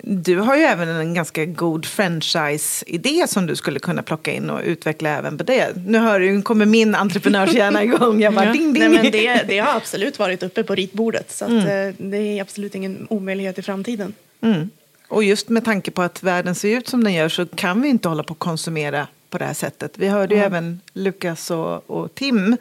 du 0.07 0.37
har 0.37 0.55
ju 0.55 0.61
även 0.61 0.89
en 0.89 1.13
ganska 1.13 1.45
god 1.45 1.85
franchise-idé 1.85 3.25
som 3.27 3.45
du 3.45 3.55
skulle 3.55 3.79
kunna 3.79 4.03
plocka 4.03 4.31
in 4.31 4.49
och 4.49 4.61
utveckla 4.63 5.09
även 5.09 5.37
på 5.37 5.43
det. 5.43 5.75
Nu 5.85 5.97
hör 5.97 6.19
du, 6.19 6.41
kommer 6.41 6.65
min 6.65 6.95
entreprenörshjärna 6.95 7.83
igång. 7.83 8.21
Jag 8.21 8.33
bara 8.33 8.53
ding, 8.53 8.73
ding. 8.73 8.83
Nej, 8.83 8.89
men 8.89 9.11
det, 9.11 9.43
det 9.47 9.59
har 9.59 9.77
absolut 9.77 10.19
varit 10.19 10.43
uppe 10.43 10.63
på 10.63 10.75
ritbordet 10.75 11.31
så 11.31 11.45
att, 11.45 11.51
eh, 11.51 11.87
det 11.97 12.17
är 12.17 12.41
absolut 12.41 12.75
ingen 12.75 13.07
omöjlighet 13.09 13.59
i 13.59 13.61
framtiden. 13.61 14.13
Mm. 14.41 14.69
Och 15.07 15.23
just 15.23 15.49
med 15.49 15.65
tanke 15.65 15.91
på 15.91 16.01
att 16.01 16.23
världen 16.23 16.55
ser 16.55 16.77
ut 16.77 16.87
som 16.87 17.03
den 17.03 17.13
gör 17.13 17.29
så 17.29 17.45
kan 17.45 17.81
vi 17.81 17.89
inte 17.89 18.09
hålla 18.09 18.23
på 18.23 18.33
att 18.33 18.39
konsumera 18.39 19.07
på 19.29 19.37
det 19.37 19.45
här 19.45 19.53
sättet. 19.53 19.91
Vi 19.95 20.07
hörde 20.07 20.35
ju 20.35 20.41
även 20.41 20.81
Lukas 20.93 21.51
och, 21.51 21.89
och 21.89 22.15
Tim 22.15 22.57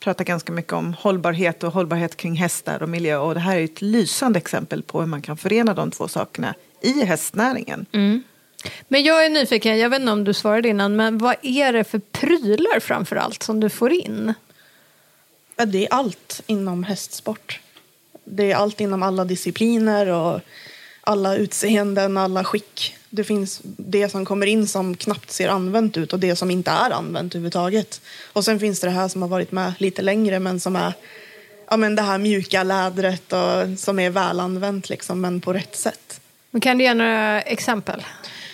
prata 0.00 0.24
ganska 0.24 0.52
mycket 0.52 0.72
om 0.72 0.94
hållbarhet 1.00 1.64
och 1.64 1.72
hållbarhet 1.72 2.16
kring 2.16 2.34
hästar 2.34 2.82
och 2.82 2.88
miljö. 2.88 3.16
Och 3.16 3.34
det 3.34 3.40
här 3.40 3.56
är 3.56 3.64
ett 3.64 3.82
lysande 3.82 4.38
exempel 4.38 4.82
på 4.82 5.00
hur 5.00 5.06
man 5.06 5.22
kan 5.22 5.36
förena 5.36 5.74
de 5.74 5.90
två 5.90 6.08
sakerna 6.08 6.54
i 6.84 7.04
hästnäringen. 7.04 7.86
Men 8.88 9.02
jag 9.02 9.26
är 9.26 9.30
nyfiken, 9.30 9.78
jag 9.78 9.90
vet 9.90 10.00
inte 10.00 10.12
om 10.12 10.24
du 10.24 10.34
svarade 10.34 10.68
innan, 10.68 10.96
men 10.96 11.18
vad 11.18 11.36
är 11.42 11.72
det 11.72 11.84
för 11.84 11.98
prylar 11.98 12.80
framför 12.80 13.16
allt 13.16 13.42
som 13.42 13.60
du 13.60 13.70
får 13.70 13.92
in? 13.92 14.34
Ja, 15.56 15.64
det 15.64 15.86
är 15.86 15.92
allt 15.92 16.42
inom 16.46 16.84
hästsport. 16.84 17.60
Det 18.24 18.52
är 18.52 18.56
allt 18.56 18.80
inom 18.80 19.02
alla 19.02 19.24
discipliner 19.24 20.06
och 20.06 20.40
alla 21.00 21.36
utseenden, 21.36 22.16
alla 22.16 22.44
skick. 22.44 22.96
Det 23.10 23.24
finns 23.24 23.60
det 23.62 24.08
som 24.08 24.24
kommer 24.24 24.46
in 24.46 24.66
som 24.66 24.96
knappt 24.96 25.30
ser 25.30 25.48
använt 25.48 25.96
ut 25.96 26.12
och 26.12 26.18
det 26.18 26.36
som 26.36 26.50
inte 26.50 26.70
är 26.70 26.90
använt 26.90 27.34
överhuvudtaget. 27.34 28.00
Och 28.32 28.44
sen 28.44 28.60
finns 28.60 28.80
det 28.80 28.86
det 28.86 28.90
här 28.90 29.08
som 29.08 29.22
har 29.22 29.28
varit 29.28 29.52
med 29.52 29.72
lite 29.78 30.02
längre 30.02 30.38
men 30.38 30.60
som 30.60 30.76
är 30.76 30.92
ja, 31.70 31.76
men 31.76 31.94
det 31.94 32.02
här 32.02 32.18
mjuka 32.18 32.62
lädret 32.62 33.32
och 33.32 33.78
som 33.78 33.98
är 33.98 34.10
välanvänt 34.10 34.88
liksom, 34.88 35.20
men 35.20 35.40
på 35.40 35.52
rätt 35.52 35.76
sätt. 35.76 36.20
Men 36.54 36.60
kan 36.60 36.78
du 36.78 36.84
ge 36.84 36.94
några 36.94 37.42
exempel? 37.42 38.04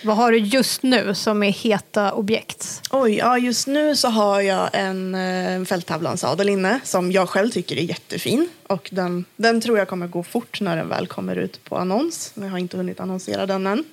Vad 0.03 0.15
har 0.15 0.31
du 0.31 0.37
just 0.37 0.83
nu 0.83 1.15
som 1.15 1.43
är 1.43 1.51
heta 1.51 2.13
objekt? 2.13 2.81
Oj, 2.91 3.17
ja, 3.17 3.37
just 3.37 3.67
nu 3.67 3.95
så 3.95 4.07
har 4.07 4.41
jag 4.41 4.69
en 4.73 5.15
eh, 5.15 5.65
fälttävlansadel 5.65 6.49
inne 6.49 6.79
som 6.83 7.11
jag 7.11 7.29
själv 7.29 7.49
tycker 7.49 7.77
är 7.77 7.81
jättefin. 7.81 8.49
Och 8.67 8.89
den, 8.91 9.25
den 9.35 9.61
tror 9.61 9.77
jag 9.77 9.87
kommer 9.87 10.07
gå 10.07 10.23
fort 10.23 10.61
när 10.61 10.77
den 10.77 10.89
väl 10.89 11.07
kommer 11.07 11.35
ut 11.35 11.63
på 11.63 11.77
annons. 11.77 12.31
Jag 12.35 12.49
har 12.49 12.57
inte 12.57 12.77
hunnit 12.77 12.99
annonsera 12.99 13.45
den 13.45 13.67
än. 13.67 13.83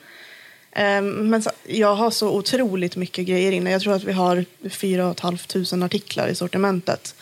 Ehm, 0.73 1.11
men 1.11 1.43
så, 1.43 1.51
jag 1.67 1.95
har 1.95 2.11
så 2.11 2.31
otroligt 2.31 2.97
mycket 2.97 3.27
grejer 3.27 3.53
inne. 3.53 3.71
Jag 3.71 3.83
tror 3.83 3.95
att 3.95 4.05
vi 4.05 4.13
har 4.13 4.45
4 4.71 5.15
500 5.15 5.87
artiklar 5.87 6.29
i 6.29 6.35
sortimentet. 6.35 7.15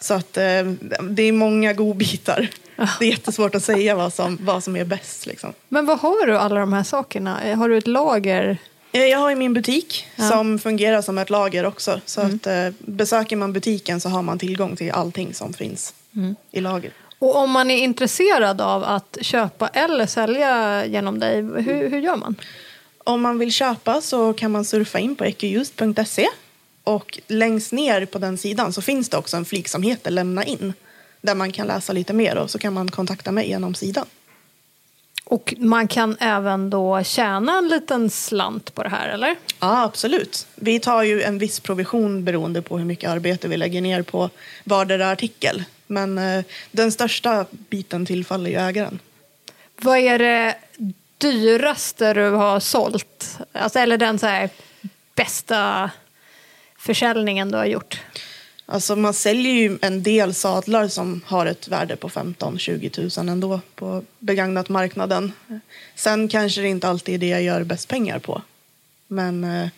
Så 0.00 0.14
att 0.14 0.36
eh, 0.36 0.64
det 1.10 1.22
är 1.22 1.32
många 1.32 1.72
godbitar. 1.72 2.50
Det 2.98 3.04
är 3.04 3.10
jättesvårt 3.10 3.54
att 3.54 3.64
säga 3.64 3.94
vad 3.94 4.12
som, 4.12 4.38
vad 4.40 4.64
som 4.64 4.76
är 4.76 4.84
bäst. 4.84 5.26
Liksom. 5.26 5.52
Men 5.68 5.86
vad 5.86 5.98
har 5.98 6.26
du 6.26 6.38
alla 6.38 6.60
de 6.60 6.72
här 6.72 6.82
sakerna? 6.82 7.54
Har 7.56 7.68
du 7.68 7.78
ett 7.78 7.86
lager? 7.86 8.58
Eh, 8.92 9.04
Jag 9.04 9.18
har 9.18 9.30
ju 9.30 9.36
min 9.36 9.54
butik 9.54 10.06
Ja. 10.16 10.28
som 10.28 10.58
fungerar 10.58 11.02
som 11.02 11.18
ett 11.18 11.30
lager 11.30 11.66
också. 11.66 12.00
Så 12.06 12.20
att 12.20 12.46
eh, 12.46 12.68
besöker 12.78 13.36
man 13.36 13.52
butiken 13.52 14.00
så 14.00 14.08
har 14.08 14.22
man 14.22 14.38
tillgång 14.38 14.76
till 14.76 14.90
allting 14.92 15.34
som 15.34 15.52
finns 15.52 15.94
i 16.50 16.60
lager. 16.60 16.92
Och 17.18 17.36
om 17.36 17.50
man 17.50 17.70
är 17.70 17.76
intresserad 17.78 18.60
av 18.60 18.84
att 18.84 19.18
köpa 19.20 19.68
eller 19.68 20.06
sälja 20.06 20.84
genom 20.86 21.18
dig, 21.18 21.36
hur, 21.36 21.88
hur 21.90 21.98
gör 22.00 22.16
man? 22.16 22.34
Om 23.04 23.20
man 23.22 23.38
vill 23.38 23.52
köpa 23.52 24.00
så 24.00 24.32
kan 24.32 24.50
man 24.52 24.64
surfa 24.64 24.98
in 24.98 25.16
på 25.16 25.24
ecojust.se 25.24 26.26
och 26.84 27.18
längst 27.26 27.72
ner 27.72 28.04
på 28.06 28.18
den 28.18 28.38
sidan 28.38 28.72
så 28.72 28.82
finns 28.82 29.08
det 29.08 29.16
också 29.16 29.36
en 29.36 29.44
flik 29.44 29.68
som 29.68 29.82
heter 29.82 30.10
lämna 30.10 30.44
in 30.44 30.72
där 31.20 31.34
man 31.34 31.52
kan 31.52 31.66
läsa 31.66 31.92
lite 31.92 32.12
mer 32.12 32.38
och 32.38 32.50
så 32.50 32.58
kan 32.58 32.72
man 32.72 32.90
kontakta 32.90 33.32
mig 33.32 33.48
genom 33.48 33.74
sidan. 33.74 34.06
Och 35.24 35.54
man 35.58 35.88
kan 35.88 36.16
även 36.20 36.70
då 36.70 37.02
tjäna 37.02 37.58
en 37.58 37.68
liten 37.68 38.10
slant 38.10 38.74
på 38.74 38.82
det 38.82 38.88
här, 38.88 39.08
eller? 39.08 39.36
Ja, 39.60 39.82
absolut. 39.82 40.46
Vi 40.54 40.80
tar 40.80 41.02
ju 41.02 41.22
en 41.22 41.38
viss 41.38 41.60
provision 41.60 42.24
beroende 42.24 42.62
på 42.62 42.78
hur 42.78 42.84
mycket 42.84 43.10
arbete 43.10 43.48
vi 43.48 43.56
lägger 43.56 43.80
ner 43.80 44.02
på 44.02 44.30
vardera 44.64 45.10
artikel. 45.10 45.64
Men 45.86 46.18
eh, 46.18 46.44
den 46.70 46.92
största 46.92 47.46
biten 47.50 48.06
tillfaller 48.06 48.50
ju 48.50 48.56
ägaren. 48.56 48.98
Vad 49.76 49.98
är 49.98 50.18
det 50.18 50.56
dyraste 51.18 52.14
du 52.14 52.30
har 52.30 52.60
sålt? 52.60 53.38
Alltså, 53.52 53.78
eller 53.78 53.98
den 53.98 54.18
så 54.18 54.26
här 54.26 54.50
bästa 55.14 55.90
försäljningen 56.78 57.50
du 57.50 57.56
har 57.56 57.66
gjort? 57.66 58.00
Alltså 58.70 58.96
man 58.96 59.14
säljer 59.14 59.52
ju 59.52 59.78
en 59.82 60.02
del 60.02 60.34
sadlar 60.34 60.88
som 60.88 61.20
har 61.26 61.46
ett 61.46 61.68
värde 61.68 61.96
på 61.96 62.08
15-20 62.08 63.20
000 63.20 63.28
ändå 63.28 63.60
på 63.74 64.02
begagnat 64.18 64.68
marknaden. 64.68 65.32
Sen 65.94 66.28
kanske 66.28 66.60
det 66.60 66.68
inte 66.68 66.88
alltid 66.88 67.14
är 67.14 67.18
det 67.18 67.28
jag 67.28 67.42
gör 67.42 67.64
bäst 67.64 67.88
pengar 67.88 68.18
på. 68.18 68.42
Men 69.06 69.44
eh, 69.44 69.68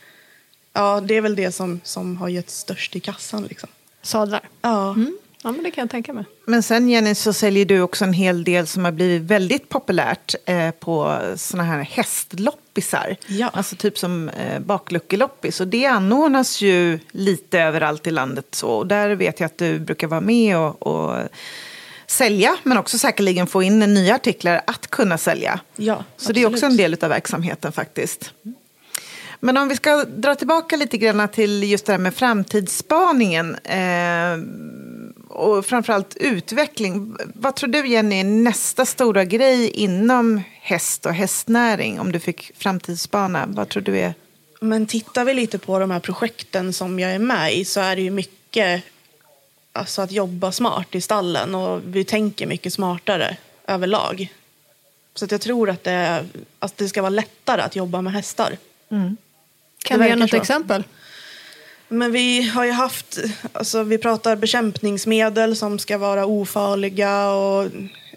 ja, 0.73 1.00
det 1.00 1.14
är 1.14 1.20
väl 1.20 1.37
det 1.37 1.52
som, 1.52 1.80
som 1.85 2.16
har 2.16 2.28
gett 2.28 2.50
störst 2.50 2.97
i 2.97 3.00
kassan. 3.00 3.44
Liksom. 3.44 3.68
Sadlar? 4.02 4.49
Ja. 4.62 4.90
Mm. 4.90 5.18
Ja, 5.42 5.52
men 5.52 5.62
det 5.64 5.70
kan 5.70 5.82
jag 5.82 5.90
tänka 5.90 6.12
mig. 6.12 6.25
Men 6.44 6.62
sen 6.62 6.88
Jenny 6.88 7.14
så 7.14 7.32
säljer 7.32 7.64
du 7.64 7.80
också 7.80 8.04
en 8.04 8.12
hel 8.12 8.44
del 8.44 8.66
som 8.66 8.85
har 8.85 8.92
blivit 8.92 9.23
väldigt 9.23 9.68
populärt 9.68 10.35
eh, 10.44 10.70
på 10.70 11.20
såna 11.37 11.62
här 11.62 11.82
hästloppisar. 12.75 13.17
Ja. 13.27 13.50
Alltså 13.53 13.77
typ 13.77 13.99
som 13.99 14.29
eh, 14.29 14.61
bakluckeloppis. 14.61 15.61
Och 15.61 15.69
det 15.69 15.87
anordnas 15.87 16.61
ju 16.61 16.99
lite 17.12 17.61
överallt 17.61 18.07
i 18.07 18.11
landet. 18.11 18.47
Så. 18.50 18.69
Och 18.69 18.87
där 18.87 19.11
vet 19.17 19.41
jag 19.41 19.47
att 19.47 19.59
du 19.59 19.79
brukar 19.79 20.07
vara 20.07 20.21
med 20.21 20.57
och, 20.57 20.83
och 20.83 21.29
sälja. 22.07 22.57
Men 22.62 22.79
också 22.79 22.99
säkerligen 22.99 23.47
få 23.47 23.62
in 23.62 23.79
nya 23.79 24.15
artiklar 24.15 24.61
att 24.67 24.87
kunna 24.91 25.19
sälja. 25.19 25.61
Ja, 25.77 26.05
Så 26.17 26.33
det 26.33 26.43
är 26.43 26.47
också 26.47 26.67
en 26.67 26.73
absolut. 26.73 27.00
del 27.00 27.05
av 27.05 27.11
verksamheten 27.11 27.73
faktiskt. 27.73 28.33
Men 29.43 29.57
om 29.57 29.69
vi 29.69 29.77
ska 29.77 30.05
dra 30.05 30.35
tillbaka 30.35 30.77
lite 30.77 30.99
grann 30.99 31.29
till 31.29 31.62
just 31.65 31.87
det 31.87 31.93
här 31.93 31.99
med 31.99 32.15
framtidsspaningen. 32.15 33.55
Eh, 33.65 34.37
och 35.31 35.67
framförallt 35.67 36.17
utveckling. 36.17 37.17
Vad 37.35 37.57
tror 37.57 37.71
du 37.71 37.89
Jenny 37.89 38.21
är 38.21 38.25
nästa 38.25 38.87
stora 38.87 39.25
grej 39.25 39.71
inom 39.71 40.43
häst 40.61 41.07
och 41.07 41.15
hästnäring? 41.15 42.01
Om 42.01 42.13
du 42.13 42.21
fick 42.21 42.53
framtidsspana, 42.59 43.47
vad 43.49 43.69
tror 43.69 43.83
du 43.83 43.99
är? 43.99 44.15
Men 44.61 44.87
tittar 44.87 45.25
vi 45.25 45.35
lite 45.35 45.59
på 45.59 45.79
de 45.79 45.91
här 45.91 46.01
projekten 46.01 46.73
som 46.73 46.99
jag 47.01 47.11
är 47.13 47.19
med 47.19 47.55
i 47.55 47.65
så 47.65 47.81
är 47.81 47.97
det 47.97 48.03
ju 48.03 48.11
mycket 48.11 48.83
alltså, 49.73 50.03
att 50.03 50.13
jobba 50.13 50.53
smart 50.53 50.95
i 50.95 51.01
stallen 51.01 51.55
och 51.55 51.81
vi 51.85 52.05
tänker 52.05 52.47
mycket 52.47 52.73
smartare 52.73 53.37
överlag. 53.67 54.33
Så 55.15 55.25
att 55.25 55.31
jag 55.31 55.41
tror 55.41 55.71
att 55.71 55.85
det, 55.85 56.27
att 56.59 56.77
det 56.77 56.89
ska 56.89 57.03
vara 57.03 57.11
lättare 57.11 57.63
att 57.63 57.77
jobba 57.77 58.03
med 58.03 58.13
hästar. 58.13 58.57
Kan 58.89 59.99
Det 59.99 60.05
du 60.05 60.09
ge 60.09 60.17
något 60.17 60.31
så. 60.31 60.37
exempel? 60.37 60.85
Men 61.92 62.12
vi 62.12 62.42
har 62.49 62.64
ju 62.64 62.70
haft, 62.73 63.18
alltså 63.52 63.82
vi 63.82 63.99
pratar 63.99 64.37
bekämpningsmedel 64.37 65.56
som 65.56 65.78
ska 65.78 65.99
vara 65.99 66.26
ofarliga 66.26 67.30
och 67.30 67.66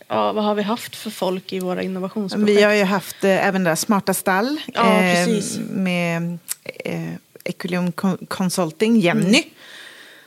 Ja, 0.08 0.34
vad 0.34 0.44
har 0.44 0.56
vi 0.56 0.62
haft 0.62 0.96
för 0.96 1.10
folk 1.10 1.54
i 1.54 1.60
våra 1.60 1.82
innovationsprojekt? 1.82 2.60
Vi 2.60 2.64
har 2.64 2.74
ju 2.74 2.84
haft 2.84 3.24
eh, 3.24 3.48
även 3.48 3.64
där 3.64 3.76
Smarta 3.76 4.14
stall 4.14 4.60
Ja, 4.74 5.00
precis. 5.00 5.60
med 5.70 6.38
eh, 6.86 7.14
Equilium 7.44 7.92
Con- 7.92 8.26
Consulting, 8.28 9.00
Jenny. 9.00 9.44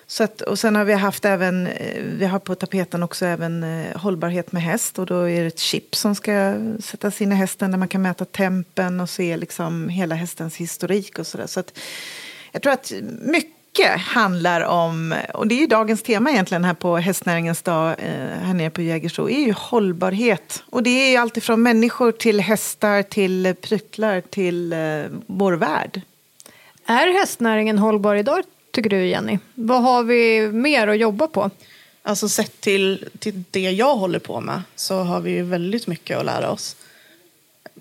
Så 0.06 0.24
att, 0.24 0.40
och 0.40 0.58
sen 0.58 0.76
har 0.76 0.84
vi 0.84 0.92
haft 0.92 1.24
även, 1.24 1.66
eh, 1.66 2.02
vi 2.02 2.26
har 2.26 2.38
på 2.38 2.54
tapeten 2.54 3.02
också 3.02 3.26
även 3.26 3.62
eh, 3.64 3.96
hållbarhet 3.96 4.52
med 4.52 4.62
häst. 4.62 4.98
Och 4.98 5.06
då 5.06 5.30
är 5.30 5.40
det 5.40 5.46
ett 5.46 5.58
chip 5.58 5.96
som 5.96 6.14
ska 6.14 6.54
sättas 6.80 7.20
in 7.20 7.32
i 7.32 7.34
hästen 7.34 7.70
där 7.70 7.78
man 7.78 7.88
kan 7.88 8.02
mäta 8.02 8.24
tempen 8.24 9.00
och 9.00 9.10
se 9.10 9.36
liksom 9.36 9.88
hela 9.88 10.14
hästens 10.14 10.56
historik 10.56 11.18
och 11.18 11.26
sådär. 11.26 11.46
Så 11.46 11.60
att 11.60 11.78
jag 12.56 12.62
tror 12.62 12.72
att 12.72 12.92
mycket 13.20 14.00
handlar 14.00 14.60
om, 14.60 15.14
och 15.34 15.46
det 15.46 15.54
är 15.54 15.60
ju 15.60 15.66
dagens 15.66 16.02
tema 16.02 16.30
egentligen 16.30 16.64
här 16.64 16.74
på 16.74 16.96
hästnäringens 16.96 17.62
dag 17.62 17.88
eh, 17.98 18.38
här 18.42 18.54
nere 18.54 18.70
på 18.70 18.82
Jägersro, 18.82 19.30
är 19.30 19.40
ju 19.40 19.52
hållbarhet. 19.52 20.62
Och 20.70 20.82
det 20.82 20.90
är 20.90 21.10
ju 21.10 21.16
alltifrån 21.16 21.62
människor 21.62 22.12
till 22.12 22.40
hästar 22.40 23.02
till 23.02 23.54
pryttlar 23.60 24.20
till 24.20 24.72
eh, 24.72 24.78
vår 25.26 25.52
värld. 25.52 26.00
Är 26.86 27.18
hästnäringen 27.18 27.78
hållbar 27.78 28.14
idag, 28.14 28.42
tycker 28.70 28.90
du 28.90 29.06
Jenny? 29.06 29.38
Vad 29.54 29.82
har 29.82 30.02
vi 30.02 30.48
mer 30.52 30.88
att 30.88 30.98
jobba 30.98 31.26
på? 31.26 31.50
Alltså 32.02 32.28
sett 32.28 32.60
till, 32.60 33.08
till 33.18 33.44
det 33.50 33.60
jag 33.60 33.96
håller 33.96 34.18
på 34.18 34.40
med 34.40 34.62
så 34.76 34.98
har 34.98 35.20
vi 35.20 35.30
ju 35.30 35.42
väldigt 35.42 35.86
mycket 35.86 36.18
att 36.18 36.24
lära 36.24 36.50
oss. 36.50 36.76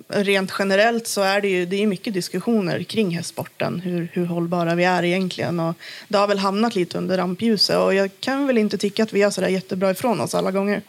Rent 0.07 0.51
generellt 0.59 1.07
så 1.07 1.21
är 1.21 1.41
det 1.41 1.47
ju 1.47 1.65
det 1.65 1.83
är 1.83 1.87
mycket 1.87 2.13
diskussioner 2.13 2.83
kring 2.83 3.15
hästsporten, 3.15 3.79
hur, 3.79 4.09
hur 4.13 4.25
hållbara 4.25 4.75
vi 4.75 4.83
är 4.83 5.03
egentligen. 5.03 5.59
Och 5.59 5.75
det 6.07 6.17
har 6.17 6.27
väl 6.27 6.39
hamnat 6.39 6.75
lite 6.75 6.97
under 6.97 7.17
rampljuset 7.17 7.77
och 7.77 7.93
jag 7.93 8.09
kan 8.19 8.47
väl 8.47 8.57
inte 8.57 8.77
tycka 8.77 9.03
att 9.03 9.13
vi 9.13 9.21
är 9.21 9.29
sådär 9.29 9.47
jättebra 9.47 9.91
ifrån 9.91 10.21
oss 10.21 10.35
alla 10.35 10.51
gånger. 10.51 10.81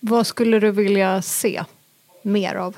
Vad 0.00 0.26
skulle 0.26 0.58
du 0.58 0.70
vilja 0.70 1.22
se 1.22 1.64
mer 2.22 2.54
av? 2.54 2.76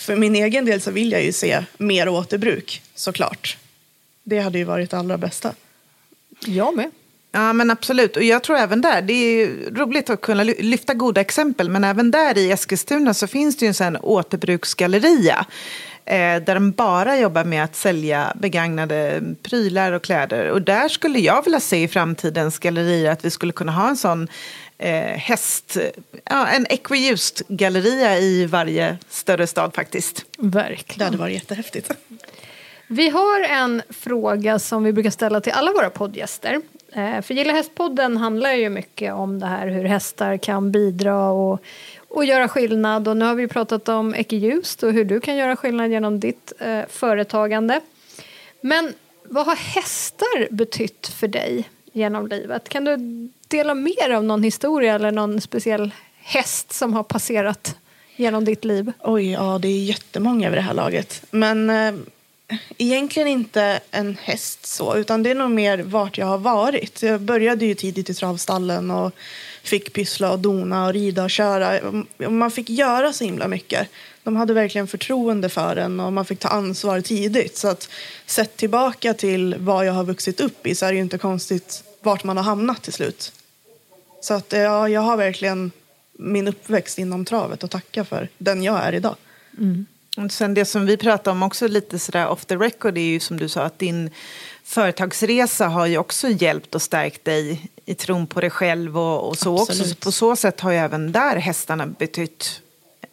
För 0.00 0.16
min 0.16 0.36
egen 0.36 0.64
del 0.64 0.80
så 0.80 0.90
vill 0.90 1.12
jag 1.12 1.24
ju 1.24 1.32
se 1.32 1.64
mer 1.78 2.08
återbruk, 2.08 2.82
såklart. 2.94 3.56
Det 4.22 4.38
hade 4.38 4.58
ju 4.58 4.64
varit 4.64 4.90
det 4.90 4.98
allra 4.98 5.18
bästa. 5.18 5.54
Jag 6.46 6.76
med. 6.76 6.90
Ja, 7.32 7.52
men 7.52 7.70
absolut. 7.70 8.16
Och 8.16 8.22
jag 8.22 8.42
tror 8.42 8.56
även 8.56 8.80
där, 8.80 9.02
det 9.02 9.12
är 9.12 9.70
roligt 9.74 10.10
att 10.10 10.20
kunna 10.20 10.44
ly- 10.44 10.62
lyfta 10.62 10.94
goda 10.94 11.20
exempel, 11.20 11.68
men 11.70 11.84
även 11.84 12.10
där 12.10 12.38
i 12.38 12.50
Eskilstuna 12.52 13.14
så 13.14 13.26
finns 13.26 13.56
det 13.56 13.64
ju 13.64 13.68
en 13.68 13.74
sån 13.74 13.96
återbruksgalleria. 13.96 15.46
Eh, 16.04 16.42
där 16.42 16.54
de 16.54 16.70
bara 16.70 17.18
jobbar 17.18 17.44
med 17.44 17.64
att 17.64 17.76
sälja 17.76 18.32
begagnade 18.36 19.22
prylar 19.42 19.92
och 19.92 20.02
kläder. 20.02 20.50
Och 20.50 20.62
där 20.62 20.88
skulle 20.88 21.18
jag 21.18 21.44
vilja 21.44 21.60
se 21.60 21.82
i 21.82 21.88
framtidens 21.88 22.58
gallerier 22.58 23.10
att 23.10 23.24
vi 23.24 23.30
skulle 23.30 23.52
kunna 23.52 23.72
ha 23.72 23.88
en 23.88 23.96
sån 23.96 24.28
eh, 24.78 24.92
häst, 25.02 25.76
ja, 26.24 26.46
en 26.46 26.66
Equiused-galleria 26.66 28.18
i 28.18 28.46
varje 28.46 28.98
större 29.08 29.46
stad 29.46 29.74
faktiskt. 29.74 30.24
Det 30.36 30.48
Verkligen. 30.48 31.04
hade 31.04 31.16
varit 31.18 31.34
jättehäftigt. 31.34 31.90
Vi 32.86 33.08
har 33.08 33.40
en 33.40 33.82
fråga 33.90 34.58
som 34.58 34.84
vi 34.84 34.92
brukar 34.92 35.10
ställa 35.10 35.40
till 35.40 35.52
alla 35.52 35.72
våra 35.72 35.90
poddgäster. 35.90 36.60
Eh, 36.92 37.22
för 37.22 37.34
Gilla 37.34 37.52
hästpodden 37.52 38.16
handlar 38.16 38.52
ju 38.52 38.68
mycket 38.68 39.12
om 39.12 39.38
det 39.38 39.46
här 39.46 39.66
hur 39.66 39.84
hästar 39.84 40.36
kan 40.36 40.72
bidra 40.72 41.30
och, 41.30 41.60
och 42.08 42.24
göra 42.24 42.48
skillnad. 42.48 43.08
Och 43.08 43.16
nu 43.16 43.24
har 43.24 43.34
vi 43.34 43.48
pratat 43.48 43.88
om 43.88 44.14
Ekeljust 44.14 44.82
och 44.82 44.92
hur 44.92 45.04
du 45.04 45.20
kan 45.20 45.36
göra 45.36 45.56
skillnad 45.56 45.90
genom 45.90 46.20
ditt 46.20 46.52
eh, 46.58 46.80
företagande. 46.88 47.80
Men 48.60 48.92
vad 49.24 49.46
har 49.46 49.56
hästar 49.56 50.52
betytt 50.54 51.06
för 51.06 51.28
dig 51.28 51.68
genom 51.92 52.26
livet? 52.26 52.68
Kan 52.68 52.84
du 52.84 52.96
dela 53.48 53.74
mer 53.74 54.10
av 54.10 54.24
någon 54.24 54.42
historia 54.42 54.94
eller 54.94 55.12
någon 55.12 55.40
speciell 55.40 55.90
häst 56.16 56.72
som 56.72 56.92
har 56.94 57.02
passerat 57.02 57.76
genom 58.16 58.44
ditt 58.44 58.64
liv? 58.64 58.92
Oj, 59.00 59.32
ja 59.32 59.58
det 59.58 59.68
är 59.68 59.84
jättemånga 59.84 60.50
vid 60.50 60.58
det 60.58 60.62
här 60.62 60.74
laget. 60.74 61.22
Men 61.30 61.70
eh, 61.70 61.94
egentligen 62.78 63.28
inte 63.28 63.80
en 63.90 64.16
häst 64.22 64.66
så, 64.66 64.96
utan 64.96 65.22
det 65.22 65.30
är 65.30 65.34
nog 65.34 65.50
mer 65.50 65.78
vart 65.78 66.18
jag 66.18 66.26
har 66.26 66.38
varit. 66.38 67.02
Jag 67.02 67.20
började 67.20 67.66
ju 67.66 67.74
tidigt 67.74 68.10
i 68.10 68.14
travstallen 68.14 68.90
och 68.90 69.12
fick 69.62 69.92
pyssla 69.92 70.32
och 70.32 70.38
dona 70.38 70.86
och 70.86 70.92
rida 70.92 71.24
och 71.24 71.30
köra. 71.30 71.80
Man 72.16 72.50
fick 72.50 72.70
göra 72.70 73.12
så 73.12 73.24
himla 73.24 73.48
mycket. 73.48 73.88
De 74.22 74.36
hade 74.36 74.54
verkligen 74.54 74.86
förtroende 74.86 75.48
för 75.48 75.76
en 75.76 76.00
och 76.00 76.12
man 76.12 76.24
fick 76.24 76.38
ta 76.38 76.48
ansvar 76.48 77.00
tidigt. 77.00 77.56
Så 77.56 77.68
att 77.68 77.88
sett 78.26 78.56
tillbaka 78.56 79.14
till 79.14 79.54
vad 79.58 79.86
jag 79.86 79.92
har 79.92 80.04
vuxit 80.04 80.40
upp 80.40 80.66
i 80.66 80.74
så 80.74 80.86
är 80.86 80.90
det 80.90 80.96
ju 80.96 81.02
inte 81.02 81.18
konstigt 81.18 81.84
vart 82.00 82.24
man 82.24 82.36
har 82.36 82.44
hamnat 82.44 82.82
till 82.82 82.92
slut. 82.92 83.32
Så 84.20 84.34
att 84.34 84.52
ja, 84.52 84.88
jag 84.88 85.00
har 85.00 85.16
verkligen 85.16 85.72
min 86.12 86.48
uppväxt 86.48 86.98
inom 86.98 87.24
travet 87.24 87.64
och 87.64 87.70
tacka 87.70 88.04
för 88.04 88.28
den 88.38 88.62
jag 88.62 88.84
är 88.84 88.94
idag. 88.94 89.16
Mm. 89.58 89.86
Och 90.24 90.32
sen 90.32 90.54
det 90.54 90.64
som 90.64 90.86
vi 90.86 90.96
pratar 90.96 91.30
om 91.32 91.42
också 91.42 91.68
lite 91.68 91.98
sådär 91.98 92.28
off 92.28 92.44
the 92.44 92.56
record 92.56 92.98
är 92.98 93.02
ju 93.02 93.20
som 93.20 93.36
du 93.36 93.48
sa 93.48 93.62
att 93.62 93.78
din 93.78 94.10
företagsresa 94.64 95.68
har 95.68 95.86
ju 95.86 95.98
också 95.98 96.28
hjälpt 96.28 96.74
och 96.74 96.82
stärkt 96.82 97.24
dig 97.24 97.70
i 97.84 97.94
tron 97.94 98.26
på 98.26 98.40
dig 98.40 98.50
själv 98.50 98.98
och, 98.98 99.28
och 99.28 99.38
så 99.38 99.54
också. 99.54 99.64
Så 99.66 99.72
Absolut. 99.72 100.00
på 100.00 100.12
så 100.12 100.36
sätt 100.36 100.60
har 100.60 100.70
ju 100.70 100.76
även 100.76 101.12
där 101.12 101.36
hästarna 101.36 101.86
betytt 101.86 102.62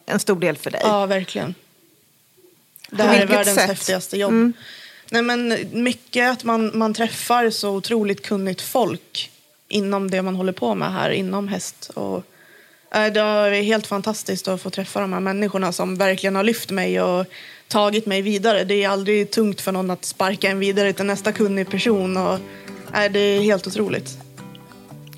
en 0.06 0.18
stor 0.18 0.40
del 0.40 0.56
för 0.56 0.70
dig. 0.70 0.80
Ja, 0.84 1.06
verkligen. 1.06 1.54
Det 2.90 3.02
här 3.02 3.20
är 3.20 3.26
världens 3.26 3.56
sätt? 3.56 3.68
häftigaste 3.68 4.18
jobb. 4.18 4.52
Nej, 5.10 5.22
men 5.22 5.58
mycket 5.72 6.30
att 6.30 6.44
man, 6.44 6.78
man 6.78 6.94
träffar 6.94 7.50
så 7.50 7.70
otroligt 7.70 8.22
kunnigt 8.22 8.60
folk 8.60 9.30
inom 9.68 10.10
det 10.10 10.22
man 10.22 10.36
håller 10.36 10.52
på 10.52 10.74
med 10.74 10.92
här, 10.92 11.10
inom 11.10 11.48
häst. 11.48 11.90
Och, 11.94 12.24
det 12.90 13.20
är 13.20 13.62
helt 13.62 13.86
fantastiskt 13.86 14.48
att 14.48 14.62
få 14.62 14.70
träffa 14.70 15.00
de 15.00 15.12
här 15.12 15.20
människorna 15.20 15.72
som 15.72 15.96
verkligen 15.96 16.36
har 16.36 16.44
lyft 16.44 16.70
mig 16.70 17.00
och 17.00 17.26
tagit 17.68 18.06
mig 18.06 18.22
vidare. 18.22 18.64
Det 18.64 18.84
är 18.84 18.88
aldrig 18.88 19.30
tungt 19.30 19.60
för 19.60 19.72
någon 19.72 19.90
att 19.90 20.04
sparka 20.04 20.50
en 20.50 20.58
vidare 20.58 20.92
till 20.92 21.06
nästa 21.06 21.32
kunnig 21.32 21.70
person. 21.70 22.16
Och, 22.16 22.38
äh, 22.94 23.12
det 23.12 23.20
är 23.20 23.40
helt 23.40 23.66
otroligt. 23.66 24.18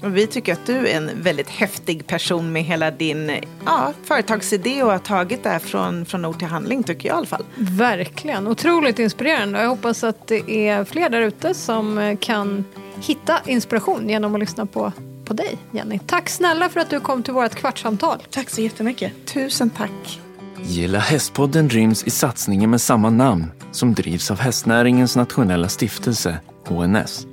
Vi 0.02 0.26
tycker 0.26 0.52
att 0.52 0.66
du 0.66 0.88
är 0.88 0.96
en 0.96 1.10
väldigt 1.22 1.48
häftig 1.48 2.06
person 2.06 2.52
med 2.52 2.64
hela 2.64 2.90
din 2.90 3.32
ja, 3.66 3.92
företagsidé 4.04 4.82
och 4.82 4.90
har 4.90 4.98
tagit 4.98 5.42
det 5.42 5.48
här 5.48 5.58
från, 5.58 6.06
från 6.06 6.24
ord 6.24 6.38
till 6.38 6.48
handling 6.48 6.82
tycker 6.82 7.08
jag 7.08 7.14
i 7.14 7.18
alla 7.18 7.26
fall. 7.26 7.44
Verkligen. 7.56 8.46
Otroligt 8.46 8.98
inspirerande. 8.98 9.60
Jag 9.60 9.68
hoppas 9.68 10.04
att 10.04 10.26
det 10.26 10.68
är 10.68 10.84
fler 10.84 11.08
där 11.08 11.20
ute 11.20 11.54
som 11.54 11.98
eh, 11.98 12.18
kan 12.18 12.64
hitta 13.00 13.40
inspiration 13.46 14.08
genom 14.08 14.34
att 14.34 14.40
lyssna 14.40 14.66
på, 14.66 14.92
på 15.28 15.34
dig, 15.34 15.58
Jenny. 15.70 15.98
Tack 16.06 16.28
snälla 16.28 16.68
för 16.68 16.80
att 16.80 16.90
du 16.90 17.00
kom 17.00 17.22
till 17.22 17.34
vårt 17.34 17.54
kvartssamtal. 17.54 18.18
Tack 18.30 18.50
så 18.50 18.60
jättemycket. 18.60 19.12
Tusen 19.26 19.70
tack. 19.70 20.20
Gilla 20.62 20.98
hästpodden 20.98 21.68
ryms 21.68 22.04
i 22.04 22.10
satsningen 22.10 22.70
med 22.70 22.80
samma 22.80 23.10
namn 23.10 23.46
som 23.72 23.94
drivs 23.94 24.30
av 24.30 24.38
hästnäringens 24.38 25.16
nationella 25.16 25.68
stiftelse, 25.68 26.38
HNS. 26.66 27.26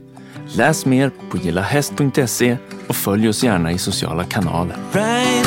Läs 0.56 0.86
mer 0.86 1.12
på 1.30 1.38
gillahäst.se 1.38 2.58
och 2.88 2.96
följ 2.96 3.30
oss 3.30 3.44
gärna 3.44 3.72
i 3.72 3.78
sociala 3.78 4.24
kanaler. 4.24 4.78
Right 4.92 5.45